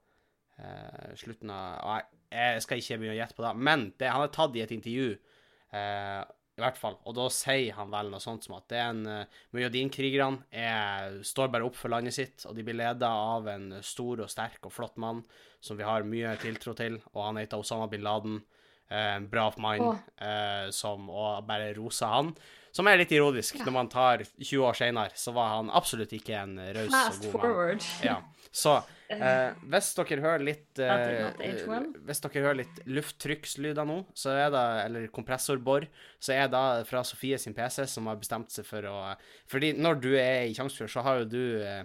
[0.58, 3.54] Eh, slutten av Nei, jeg skal ikke begynne å gjette på det.
[3.56, 5.18] Men det han har tatt i et intervju,
[5.72, 6.24] eh,
[6.58, 9.04] i hvert fall, og da sier han vel noe sånt som at det er en
[9.06, 13.68] uh, Mujahedin-krigerne er- står bare opp for landet sitt, og de blir leda av en
[13.86, 15.20] stor og sterk og flott mann
[15.62, 18.40] som vi har mye tiltro til, og han heter Osama bin Laden.
[18.90, 22.34] Eh, En bra mann eh, som Og bare roser han.
[22.72, 23.58] Som er litt ironisk.
[23.58, 23.64] Ja.
[23.66, 27.32] Når man tar 20 år senere, så var han absolutt ikke en raus og god
[27.32, 27.40] mann.
[27.42, 27.84] forward.
[28.02, 28.16] Ja.
[28.50, 28.80] Så
[29.12, 31.92] eh, hvis dere hører litt eh.
[32.08, 35.86] Hvis dere hører litt lufttrykkslyder nå, så er det Eller kompressorbor,
[36.20, 38.96] så er det fra Sofie sin PC, som har bestemt seg for å
[39.50, 41.84] Fordi når du er i Tjongsfjord, så har jo du eh,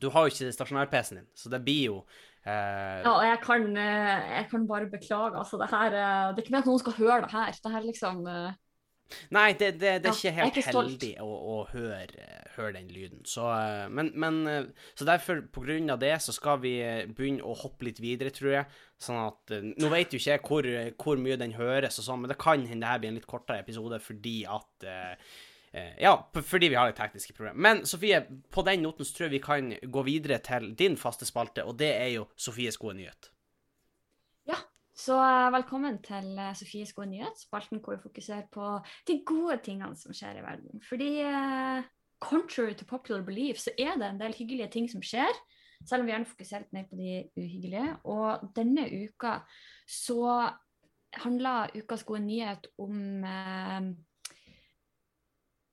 [0.00, 2.00] Du har jo ikke stasjonær-PC-en din, så det blir jo
[2.46, 5.38] eh, Ja, og jeg kan, eh, jeg kan bare beklage.
[5.38, 7.62] Altså, det, her, eh, det er ikke meningen at noen skal høre det her.
[7.62, 8.26] Det her liksom
[9.34, 12.28] Nei, det, det, det er Ja, ikke helt helt ikke heldig å, å høre,
[12.60, 13.20] høre den lyden.
[13.28, 17.06] Så, eh, men, men eh, Så derfor, på grunn av det, så skal vi eh,
[17.08, 18.80] begynne å hoppe litt videre, tror jeg.
[19.00, 20.66] Sånn at Nå vet jo ikke jeg hvor,
[21.00, 23.30] hvor mye den høres og sånn, men det kan hende det her blir en litt
[23.30, 24.84] kortere episode fordi at
[26.02, 27.56] Ja, fordi vi har litt tekniske problemer.
[27.56, 28.18] Men Sofie,
[28.52, 31.78] på den noten så tror jeg vi kan gå videre til din faste spalte, og
[31.80, 33.30] det er jo Sofies gode nyhet.
[34.50, 34.58] Ja,
[34.92, 35.16] så
[35.54, 38.74] velkommen til Sofies gode nyhet, spalten hvor vi fokuserer på
[39.08, 40.82] de gode tingene som skjer i verden.
[40.90, 41.88] Fordi eh,
[42.20, 45.32] contrary to popular belief, så er det en del hyggelige ting som skjer,
[45.88, 47.86] selv om vi gjerne fokuserer litt mer på de uhyggelige.
[48.12, 49.38] Og denne uka
[49.88, 50.50] så
[51.24, 53.88] handler ukas gode nyhet om eh,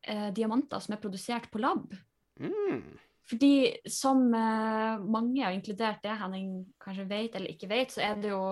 [0.07, 1.91] eh, diamanter som er produsert på lab.
[2.39, 2.95] Mm.
[3.27, 8.21] Fordi som eh, mange, og inkludert det Henning kanskje vet eller ikke vet, så er
[8.21, 8.43] det jo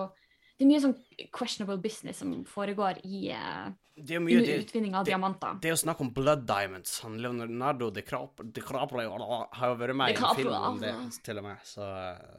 [0.56, 0.94] det er mye sånn
[1.36, 3.66] questionable business som foregår i uh,
[3.96, 5.58] Det mye under utvinning av det- diamanter.
[5.60, 6.94] Det er jo snakk om blood diamonds.
[7.04, 10.94] Han Leonardo DiCaprio Crapro har jo vært med i en film om det,
[11.26, 11.60] til og med.
[11.68, 11.90] Så,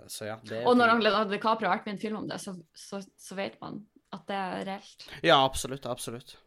[0.09, 0.39] så ja.
[0.63, 3.37] Og når Leonardo DiCaprio har vært med i en film om det, så, så, så
[3.37, 3.83] vet man
[4.15, 5.07] at det er reelt.
[5.21, 5.85] Ja, absolutt.
[5.85, 6.37] Absolutt.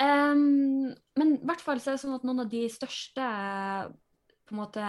[0.00, 3.24] Um, men i hvert fall så er det sånn at noen av de største
[4.48, 4.84] på en måte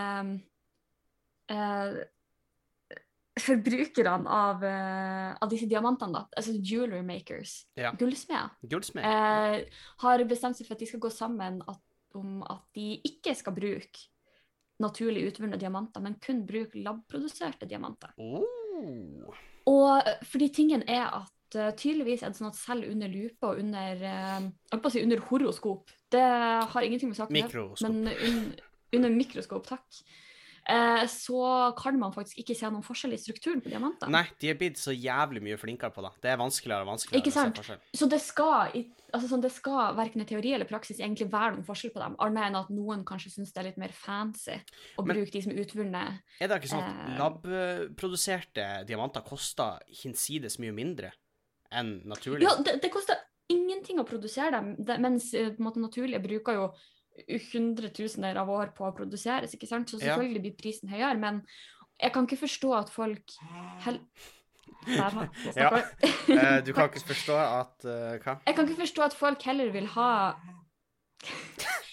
[1.52, 1.98] eh,
[3.40, 7.92] forbrukerne av, eh, av disse diamantene, da, altså jewelry makers, Ja.
[7.94, 9.04] gullsmeder, Gullsmed.
[9.06, 9.66] eh,
[10.00, 11.80] har bestemt seg for at de skal gå sammen at,
[12.16, 14.08] om at de ikke skal bruke
[14.82, 18.12] naturlig utvunne diamanter, men kun bruke labproduserte diamanter.
[18.18, 19.34] Oh.
[19.66, 23.44] Og eh, fordi tingen er at uh, tydeligvis er det sånn at selv under lupe
[23.48, 26.24] og under uh, Jeg på å si under horoskop, det
[26.74, 28.56] har ingenting med saken å gjøre, men un,
[28.98, 30.02] under mikroskop, takk,
[31.10, 34.12] så kan man faktisk ikke se noen forskjell i strukturen på diamantene.
[34.14, 36.12] Nei, de er blitt så jævlig mye flinkere på det.
[36.22, 37.80] Det er vanskeligere og vanskeligere Ikke å se forskjell.
[37.98, 38.78] Så det skal,
[39.12, 42.16] altså sånn, det skal verken i teori eller praksis egentlig være noen forskjell på dem,
[42.20, 44.60] annet enn at noen kanskje syns det er litt mer fancy
[44.98, 46.22] å Men- bruke de som er utvunnet.
[46.40, 47.18] Er det ikke sånn at Eh.
[47.20, 51.12] labproduserte diamanter koster hinsides mye mindre
[51.72, 52.48] enn naturlige?
[52.48, 53.18] Ja, det, det koster
[53.52, 56.74] ingenting å produsere dem, mens eh, på en måte naturlige bruker jo
[57.52, 59.92] hundretusener av år på å produseres, ikke sant?
[59.92, 61.42] Så selvfølgelig blir prisen høyere, men
[62.02, 63.36] jeg kan ikke forstå at folk
[63.86, 64.00] hel...
[64.88, 65.70] Der, Ja.
[66.32, 68.38] Eh, du kan ikke forstå at uh, Hva?
[68.48, 70.12] Jeg kan ikke forstå at folk heller vil ha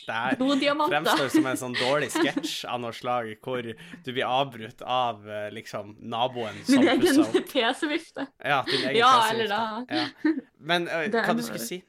[0.06, 5.26] Det fremstår som en sånn dårlig sketsj av noe slag, hvor du blir avbrutt av
[5.28, 7.36] eh, liksom naboen som pusser egen opp.
[7.52, 8.28] PC-vifte.
[8.40, 9.60] Ja, din egen Ja, PC-vifte.
[9.98, 10.32] Ja.
[10.70, 11.82] Men uh, hva du skulle si?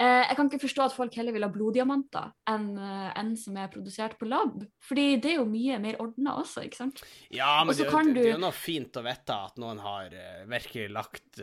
[0.00, 3.56] Eh, jeg kan ikke forstå at folk heller vil ha bloddiamanter enn en enn som
[3.60, 4.62] er produsert på lab.
[4.86, 7.02] Fordi det er jo mye mer ordna også, ikke sant?
[7.28, 10.42] Ja, men det, det, det er jo noe fint å vite at noen har eh,
[10.48, 11.40] virkelig lagt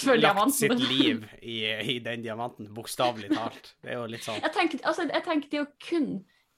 [0.00, 3.74] for lagt sitt liv i, i den diamanten, bokstavelig talt.
[3.82, 6.08] Det er jo litt sånn Jeg tenker, altså, jeg tenker det er jo kun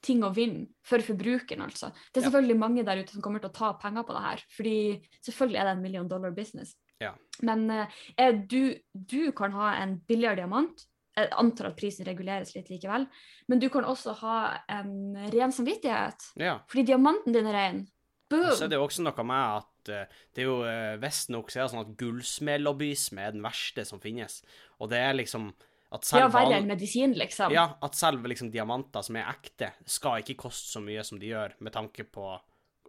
[0.03, 1.91] ting å vinne for forbrukeren, altså.
[2.11, 2.29] Det er Ja.
[2.29, 4.77] selvfølgelig mange der ute som kommer til å ta penger på det her, fordi
[5.23, 6.73] selvfølgelig er det en million dollar business.
[6.99, 7.13] Ja.
[7.41, 10.85] Men eh, du, du kan ha en billigere diamant.
[11.13, 13.05] Jeg antar at prisen reguleres litt likevel.
[13.51, 14.37] Men du kan også ha
[14.71, 16.31] en ren samvittighet.
[16.41, 16.57] Ja.
[16.69, 17.83] Fordi diamanten din er ren.
[18.31, 18.49] Boom!
[18.55, 21.59] Så er det jo også noe med at eh, det er jo uh, visstnok så
[21.59, 24.39] er det sånn at gullsmedlobbyisme er den verste som finnes.
[24.81, 25.51] Og det er liksom
[25.93, 27.53] at ja, selv verre van- enn medisin, liksom.
[27.53, 31.29] Ja, at selv liksom diamanter som er ekte, skal ikke koste så mye som de
[31.29, 32.31] gjør, med tanke på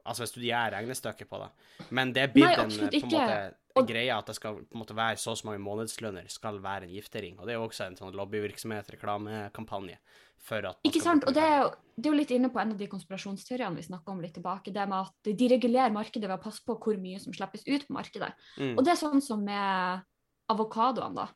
[0.04, 1.50] Altså hvis du gjør regnestykket på det.
[1.96, 3.36] Men det er blitt en, på en måte
[3.74, 6.60] Og- greia at det skal på en måte være så og så mange månedslønner skal
[6.62, 7.38] være en giftering.
[7.38, 9.96] Og det er jo også en sånn lobbyvirksomhet, reklamekampanje,
[10.44, 11.24] for at Ikke sant?
[11.24, 13.86] Og det er, jo, det er jo litt inne på en av de konspirasjonsteoriene vi
[13.88, 14.74] snakka om litt tilbake.
[14.74, 17.88] Det med at de regulerer markedet ved å passe på hvor mye som slippes ut
[17.88, 18.30] på markedet.
[18.60, 18.76] Mm.
[18.76, 20.04] Og det er sånn som med
[20.52, 21.26] avokadoene, da.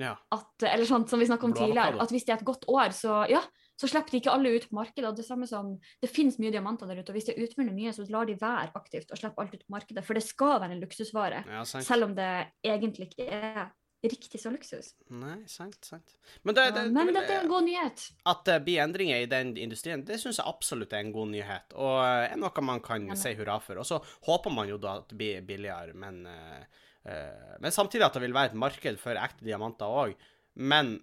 [0.00, 0.14] Ja.
[0.32, 2.94] At, eller sånn som vi snakka om tidligere, at hvis det er et godt år,
[2.96, 3.42] så ja,
[3.82, 5.08] så slipper de ikke alle ut på markedet.
[5.10, 7.92] Og det samme som Det finnes mye diamanter der ute, og hvis det utvinner mye,
[7.94, 10.04] så lar de være aktivt og slipper alt ut på markedet.
[10.06, 13.64] For det skal være en luksusvare, ja, selv om det egentlig ikke er
[14.02, 14.92] riktig så luksus.
[15.14, 16.14] Nei, sant, sant.
[16.42, 18.06] Men, det, det, Men det, dette er en god nyhet.
[18.32, 21.76] at det blir endringer i den industrien, det syns jeg absolutt er en god nyhet,
[21.78, 23.78] og er noe man kan ja, si hurra for.
[23.82, 28.18] Og så håper man jo da at det blir billigere, men, uh, men samtidig at
[28.18, 30.18] det vil være et marked for ekte diamanter òg.
[30.58, 30.96] Men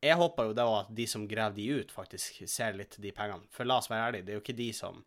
[0.00, 3.44] jeg håper jo da at de som graver de ut, faktisk ser litt de pengene.
[3.52, 5.02] For la oss være ærlige, det er jo ikke de som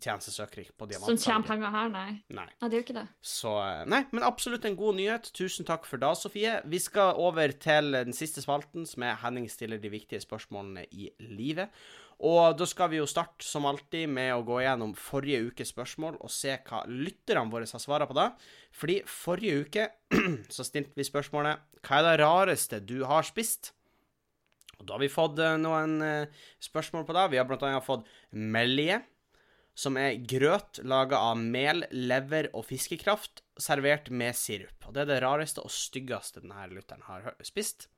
[0.00, 2.08] tjener seg søkkrik på Som tjener penger her, nei.
[2.34, 2.46] Nei.
[2.48, 3.06] Nei, det er jo ikke det.
[3.24, 5.30] Så eh, Nei, men absolutt en god nyhet.
[5.36, 6.56] Tusen takk for da, Sofie.
[6.70, 11.10] Vi skal over til den siste spalten, som er Henning stiller de viktige spørsmålene i
[11.20, 11.72] livet.
[12.24, 16.18] Og da skal vi jo starte, som alltid, med å gå gjennom forrige ukes spørsmål
[16.22, 18.30] og se hva lytterne våre har svara på da.
[18.74, 19.88] Fordi forrige uke
[20.54, 23.74] så stilte vi spørsmålet Hva er det rareste du har spist?
[24.84, 27.30] Og da har vi fått eh, noen eh, spørsmål på det.
[27.32, 29.00] Vi har annet fått melje,
[29.74, 34.84] som er grøt laga av mel, lever og fiskekraft, servert med sirup.
[34.86, 37.88] Og det er det rareste og styggeste denne lytteren har spist.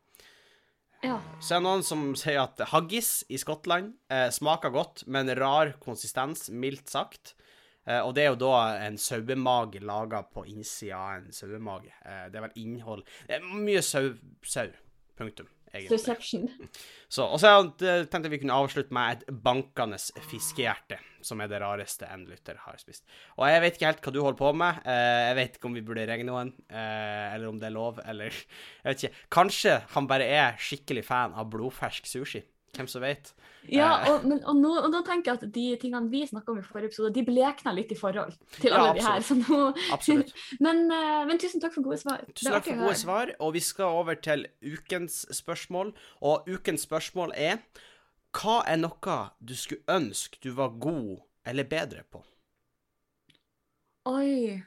[1.02, 1.18] Ja.
[1.42, 5.74] Så er det noen som sier at haggis i Skottland eh, smaker godt, men rar
[5.82, 7.34] konsistens, mildt sagt.
[7.84, 8.54] Eh, og det er jo da
[8.86, 11.92] en sauemage laga på innsida av en sauemage.
[12.06, 14.14] Eh, det er vel innhold Det er mye sau.
[14.46, 14.70] sau.
[15.16, 15.50] Punktum.
[15.72, 15.90] Egentlig.
[17.08, 19.98] Så, og så tenkte vi kunne avslutte med et bankende
[20.30, 23.04] fiskehjerte, som er det rareste en lytter har spist.
[23.36, 24.82] Og jeg vet ikke helt hva du holder på med.
[24.88, 28.00] Eh, jeg vet ikke om vi burde ringe noen, eh, eller om det er lov,
[28.06, 28.32] eller
[28.82, 29.24] Jeg vet ikke.
[29.38, 32.44] Kanskje han bare er skikkelig fan av blodfersk sushi.
[32.76, 33.30] Hvem som vet?
[33.72, 34.10] Ja, Eh.
[34.10, 36.62] og, men, og, nå, og nå tenker jeg at de tingene vi snakka om i
[36.62, 39.24] forrige episode, de blekna litt i forhold til Ja, alle de her.
[39.26, 39.60] Så nå,
[39.96, 40.30] Absolutt.
[40.66, 42.22] men, eh, men tusen takk for gode svar.
[42.34, 45.94] Tusen takk for gode svar, og vi skal over til ukens spørsmål.
[46.20, 47.58] Og ukens spørsmål er
[48.36, 52.20] Hva er noe du skulle ønske du var god eller bedre på?
[54.06, 54.62] Oi.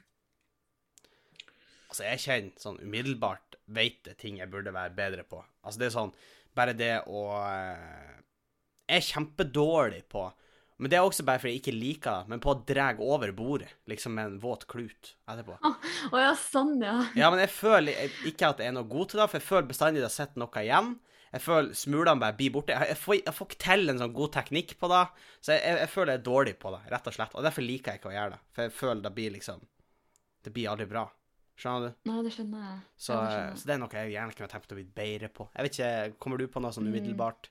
[1.90, 5.40] Altså, jeg kjenner sånn umiddelbart veit det ting jeg burde være bedre på.
[5.64, 6.12] Altså, det er sånn
[6.56, 8.20] Bare det å eh,
[8.90, 10.24] Jeg er kjempedårlig på
[10.80, 13.34] Men det er også bare fordi jeg ikke liker det, men på å dra over
[13.36, 15.58] bordet, liksom med en våt klut etterpå.
[15.60, 16.94] Å ja, sånn, ja.
[17.18, 19.68] Ja, men jeg føler ikke at jeg er noe god til det, for jeg føler
[19.68, 20.94] bestandig at jeg sitter noe igjen.
[21.30, 22.72] Jeg føler smulene bare blir borte.
[22.72, 25.04] Jeg, jeg, får, jeg får ikke til en sånn god teknikk på det,
[25.44, 27.36] så jeg, jeg, jeg føler jeg er dårlig på det, rett og slett.
[27.36, 29.62] Og derfor liker jeg ikke å gjøre det, for jeg føler det blir liksom
[30.40, 31.04] Det blir aldri bra.
[31.60, 31.96] Skjønner du?
[32.08, 32.76] Nei, det skjønner jeg.
[32.96, 33.58] Så, Ja, det skjønner jeg.
[33.60, 35.48] så det er noe jeg gjerne kunne tenkt å bli bedre på.
[35.54, 36.94] Jeg vet ikke, Kommer du på noe sånn Mm.
[36.94, 37.50] umiddelbart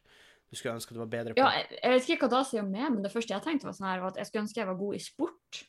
[0.49, 1.43] du skulle ønske du var bedre på?
[1.43, 3.69] Ja, jeg, jeg vet ikke hva da sier om meg, men det første jeg tenkte
[3.69, 5.59] var sånn her, var at jeg skulle ønske jeg var god i sport.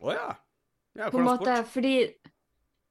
[0.00, 0.28] Å ja.
[0.96, 1.10] ja.
[1.12, 1.72] På en måte, sport?
[1.74, 1.94] fordi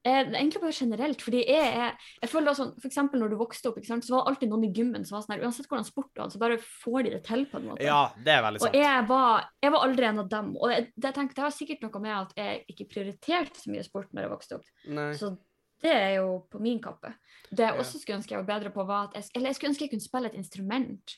[0.08, 1.24] eh, Egentlig bare generelt.
[1.26, 4.16] fordi jeg jeg, jeg føler sånn, for eksempel når du vokste opp, ikke sant, så
[4.16, 6.36] var det alltid noen i gymmen som var sånn her, uansett hvordan sport du hadde,
[6.36, 7.86] så bare får de det til på en måte.
[7.86, 8.72] Ja, det er veldig sant.
[8.72, 10.56] Og jeg var, jeg var aldri en av dem.
[10.56, 13.74] Og jeg, det, jeg tenkte, det har sikkert noe med at jeg ikke prioriterte så
[13.74, 14.74] mye sport når jeg vokste opp.
[14.88, 15.12] Nei.
[15.20, 15.36] Så
[15.84, 17.14] det er jo på min kappe.
[17.52, 19.74] Det jeg også skulle ønske jeg var bedre på, var at jeg, eller jeg skulle
[19.74, 21.18] ønske jeg kunne spille et instrument.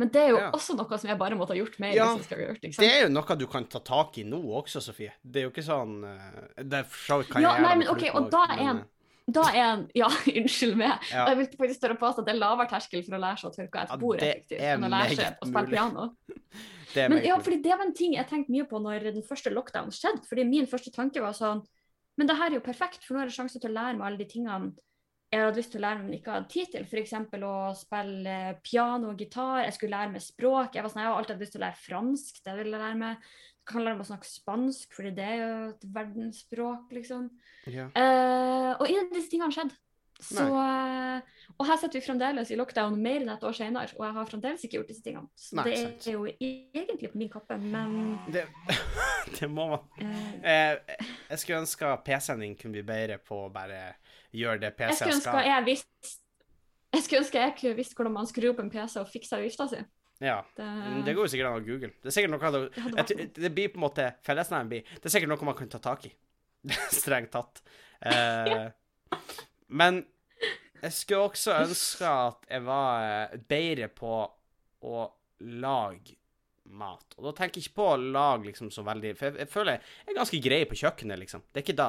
[0.00, 0.50] Men det er jo Ja.
[0.56, 1.92] også noe som jeg bare måtte ha gjort mer.
[1.92, 5.12] Ja, jeg gjort, Det er jo noe du kan ta tak i nå også, Sofie.
[5.20, 8.30] Det er jo ikke sånn eh, Det kan Ja, jeg gjøre nei, men ok, og
[8.32, 8.84] da er en- eh,
[9.30, 10.98] Da er en Ja, unnskyld meg.
[11.12, 11.26] Ja.
[11.28, 13.56] Jeg vil faktisk tørre påstå at det er lavere terskel for å lære seg å
[13.58, 16.06] tørke et bord effektivt enn å lære seg å spille piano.
[16.94, 19.22] det er Men ja, fordi det var en ting jeg tenkte mye på når den
[19.22, 20.24] første lockdown skjedde.
[20.26, 21.60] Fordi min første tanke var sånn
[22.18, 24.06] Men det her er jo perfekt, for nå er det sjanse til å lære meg
[24.08, 24.72] alle de tingene
[25.30, 26.86] jeg hadde lyst til å lære men ikke hadde tid til.
[26.88, 27.12] F.eks.
[27.46, 29.60] å spille piano og gitar.
[29.62, 30.74] Jeg skulle lære meg språk.
[30.74, 32.40] Jeg, var sånn, jeg har alltid hatt lyst til å lære fransk.
[32.46, 33.28] det ville jeg lære meg.
[33.60, 37.30] Jeg kan lære meg å snakke spansk, fordi det er jo et verdensspråk, liksom.
[37.70, 37.86] Ja.
[37.94, 39.78] Uh, og ingen av disse tingene skjedde.
[40.20, 44.04] Så, uh, og her sitter vi fremdeles i lockdown mer enn et år senere, og
[44.04, 45.30] jeg har fremdeles ikke gjort disse tingene.
[45.38, 46.08] Så Nei, det sant.
[46.10, 48.44] er jo egentlig på min kappe, men Det,
[49.38, 50.98] det må man Uh, eh,
[51.30, 53.94] Jeg skulle ønske PC-en din kunne bli bedre på å bare
[54.36, 55.46] gjøre det skulle ønske skal.
[55.48, 56.20] jeg visst,
[56.94, 59.66] jeg skulle ønske jeg kunne visst hvordan man skrur opp en PC og fikser vifta
[59.70, 59.80] si.
[60.20, 60.42] Ja.
[60.56, 60.68] Det,
[61.06, 61.92] Det går jo sikkert an å google.
[61.96, 65.08] Det er sikkert noe det det, jeg, det blir på en måte Fellesnevnen blir Det
[65.08, 66.12] er sikkert noe man kan ta tak i.
[67.00, 67.62] Strengt tatt.
[68.04, 68.68] Eh,
[69.80, 70.02] men
[70.80, 74.12] jeg skulle også ønske at jeg var eh, bedre på
[74.90, 75.06] å
[75.60, 76.19] lage
[76.70, 77.16] mat.
[77.18, 79.78] Og da tenker jeg ikke på å lage liksom så veldig For jeg, jeg føler
[79.78, 81.42] jeg er ganske grei på kjøkkenet, liksom.
[81.50, 81.88] Det er ikke da.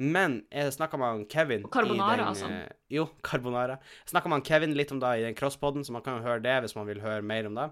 [0.00, 3.80] Men jeg snakka med Kevin Og carbonara altså, den, eh, Jo, carbonara.
[4.04, 6.44] Jeg snakka med Kevin litt om det i den crosspoden, så man kan jo høre
[6.44, 7.68] det hvis man vil høre mer om det.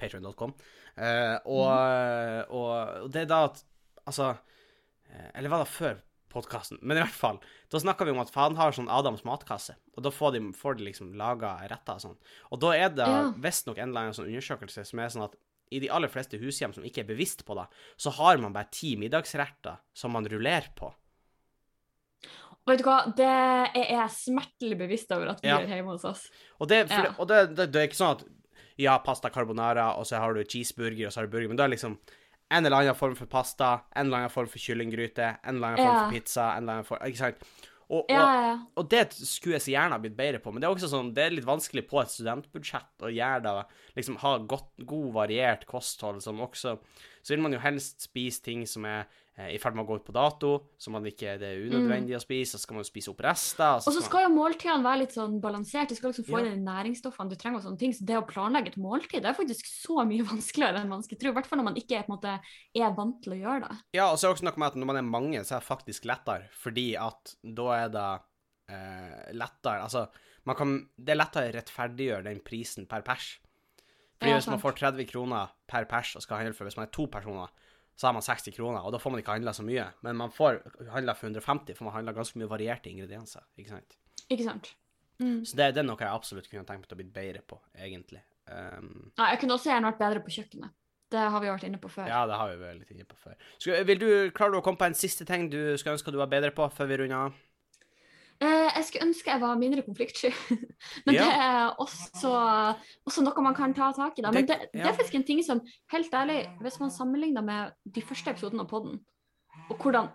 [0.00, 0.54] Patreon.com.
[0.96, 2.54] Eh, og, mm.
[2.54, 2.70] og,
[3.06, 3.64] og det er da at
[4.08, 5.98] Altså eh, Eller var det før
[6.30, 6.78] podkasten?
[6.82, 7.38] Men i hvert fall.
[7.70, 10.78] Da snakka vi om at faen har sånn Adams matkasse, og da får de, får
[10.78, 12.18] de liksom laga retter og sånn.
[12.54, 13.32] Og da er det Ja.
[13.34, 15.34] visstnok en eller annen sånn undersøkelse som er sånn at
[15.70, 17.66] i de aller fleste hushjem som ikke er bevisst på det,
[17.96, 20.92] så har man bare ti middagsretter som man rullerer på.
[22.68, 25.58] Vet du hva, det er jeg smertelig bevisst over at vi Ja.
[25.62, 26.26] gjør hjemme hos oss.
[26.60, 27.14] Og det, for, Ja.
[27.18, 28.24] og det, det, det er ikke sånn at
[28.78, 31.64] ja, pasta carbonara, og så har du cheeseburger, og så har du burger, men det
[31.64, 31.98] er liksom
[32.50, 35.76] en eller annen form for pasta, en eller annen form for kyllinggryte, en eller annen
[35.86, 36.04] form Ja.
[36.04, 37.36] for pizza, en eller annen form Ikke sant?
[37.90, 40.62] Og, og, Ja, ja, og det skulle jeg så gjerne ha blitt bedre på, men
[40.62, 43.54] det er også sånn, det er litt vanskelig på et studentbudsjett å gjøre det,
[43.98, 46.76] liksom ha godt, god, variert kosthold som også
[47.20, 49.10] Så vil man jo helst spise ting som er
[49.48, 52.20] i ferd med å gå ut på dato, så man ikke det er unødvendig å
[52.22, 53.78] spise, så skal man jo spise opp rester.
[53.80, 55.88] Og så skal, skal jo måltidene være litt sånn balansert.
[55.88, 56.52] Du skal liksom få Ja.
[56.52, 57.92] inn næringsstoffene du trenger og sånne ting.
[57.96, 61.20] Så det å planlegge et måltid, det er faktisk så mye vanskeligere enn man skulle
[61.24, 61.30] tro.
[61.32, 62.36] I hvert fall når man ikke er, måte,
[62.74, 63.78] er vant til å gjøre det.
[63.96, 65.62] Ja, og så er det også noe med at når man er mange, så er
[65.64, 68.08] det faktisk lettere, fordi at da er det
[68.70, 70.06] eh, lettere Altså,
[70.48, 73.38] man kan Det er lettere å rettferdiggjøre den prisen per pers.
[74.20, 76.86] Fordi Ja, hvis man får 30 kroner per pers og skal handle for Hvis man
[76.86, 77.48] er to personer,
[77.96, 79.86] så har man 60 kroner, og da får man ikke handla så mye.
[80.06, 80.60] Men man får
[80.94, 83.44] handla for 150, for man handler ganske mye varierte ingredienser.
[83.60, 83.96] Ikke sant?
[84.30, 84.72] Ikke sant?
[85.20, 85.42] Mm.
[85.44, 88.22] Så det, det er noe jeg absolutt kunne tenkt meg å bli bedre på, egentlig.
[88.48, 90.72] Um, Ja, jeg kunne også gjerne vært bedre på kjøkkenet.
[91.10, 92.06] Det har vi vært inne på før.
[92.06, 93.34] ja, det har vi vært litt inne på før.
[93.58, 96.20] Skal, vil du, Klarer du å komme på en siste ting du skulle ønske du
[96.20, 97.40] var bedre på, før vi runder av?
[98.40, 100.30] Eh, jeg skulle ønske jeg var mindre konfliktsky,
[101.06, 101.24] men Ja.
[101.26, 102.22] det er også,
[103.06, 104.22] også noe man kan ta tak i.
[104.24, 104.30] Da.
[104.32, 105.60] Men Det- det, er faktisk en ting som,
[105.92, 109.00] helt ærlig, hvis man sammenligner med de første episodene av podden,
[109.68, 110.08] og hvordan,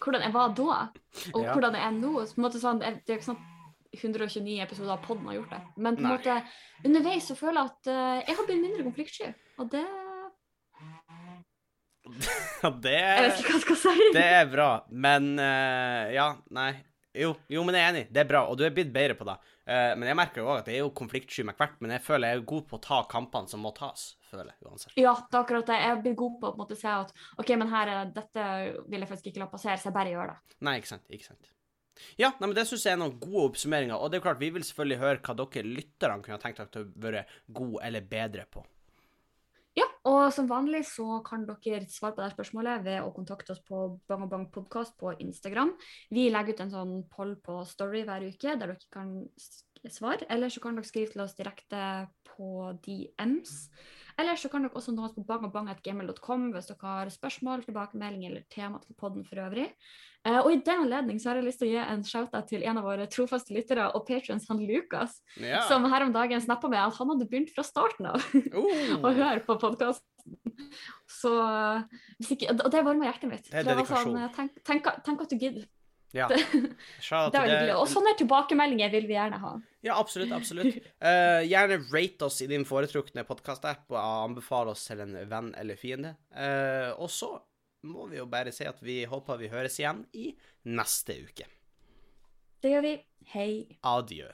[0.00, 0.88] hvordan jeg var da,
[1.34, 1.52] og Ja.
[1.54, 4.60] hvordan jeg er nå så på en måte sånn, Det er ikke sånn at 129
[4.62, 6.36] episoder av podden har gjort det, men på en måte,
[6.84, 9.84] underveis så føler jeg at uh, jeg har blitt mindre konfliktsky, og det
[12.82, 13.00] det.
[14.12, 16.72] Det er bra, men uh, Ja, nei.
[17.16, 18.02] Jo, jo, men jeg er enig.
[18.14, 19.34] Det er bra, og du er blitt bedre på det.
[19.66, 22.04] Uh, men jeg merker jo òg at jeg er jo konfliktsky med hvert, men jeg
[22.04, 24.12] føler jeg er god på å ta kampene som må tas.
[24.30, 24.94] føler jeg uansett.
[24.94, 25.78] Ja, det er akkurat det.
[25.82, 27.10] Jeg blir god på å på måte si at
[27.42, 28.44] OK, men her er dette
[28.86, 30.58] vil jeg faktisk ikke la passere, så jeg bare gjør det.
[30.68, 31.08] Nei, ikke sant.
[31.10, 31.50] Ikke sant.
[32.16, 34.52] Ja, nei, men det syns jeg er noen gode oppsummeringer, og det er klart, vi
[34.54, 38.46] vil selvfølgelig høre hva dere lytterne kunne tenkt dere til å være gode eller bedre
[38.50, 38.62] på.
[40.08, 43.82] Og som vanlig så kan dere svare på det spørsmålet ved å kontakte oss på
[44.08, 45.74] Bang Bang podcast på Instagram.
[46.08, 49.12] Vi legger ut en sånn poll på Story hver uke der dere kan
[49.86, 50.26] s- svare.
[50.30, 53.68] Eller så kan dere skrive til oss direkte på DMs.
[54.18, 58.44] Eller så kan dere også nå oss på bangobang.gmail.com hvis dere har spørsmål, tilbakemelding eller
[58.50, 59.70] tema til podden for øvrig.
[60.26, 62.62] Eh, og i den anledning så har jeg lyst til å gi en shout-out til
[62.68, 65.62] en av våre trofaste lyttere og patrons, han Lukas, Ja.
[65.68, 68.20] som her om dagen snappa med at han hadde begynt fra starten av
[68.52, 69.00] Oh.
[69.06, 70.04] å høre på podkasten.
[71.08, 71.32] Så
[72.20, 73.48] ikke, Og det varmer hjertet mitt.
[73.50, 74.12] Det er dedikasjon.
[74.12, 75.64] Sånn, tenk, tenk, tenk at du gidder.
[76.16, 76.26] Ja.
[76.30, 77.74] Det, det er veldig.
[77.78, 79.52] Og sånne tilbakemeldinger vil vi gjerne ha.
[79.86, 80.32] Ja, absolutt.
[80.34, 80.80] absolutt.
[80.98, 85.78] Uh, gjerne rate oss i din foretrukne podkast-app, og anbefale oss til en venn eller
[85.80, 86.16] fiende.
[86.34, 87.32] Uh, og så
[87.86, 90.32] må vi jo bare si at vi håper vi høres igjen i
[90.68, 91.48] neste uke.
[92.60, 92.96] Det gjør vi.
[93.32, 93.52] Hei.
[93.86, 94.28] Adjø.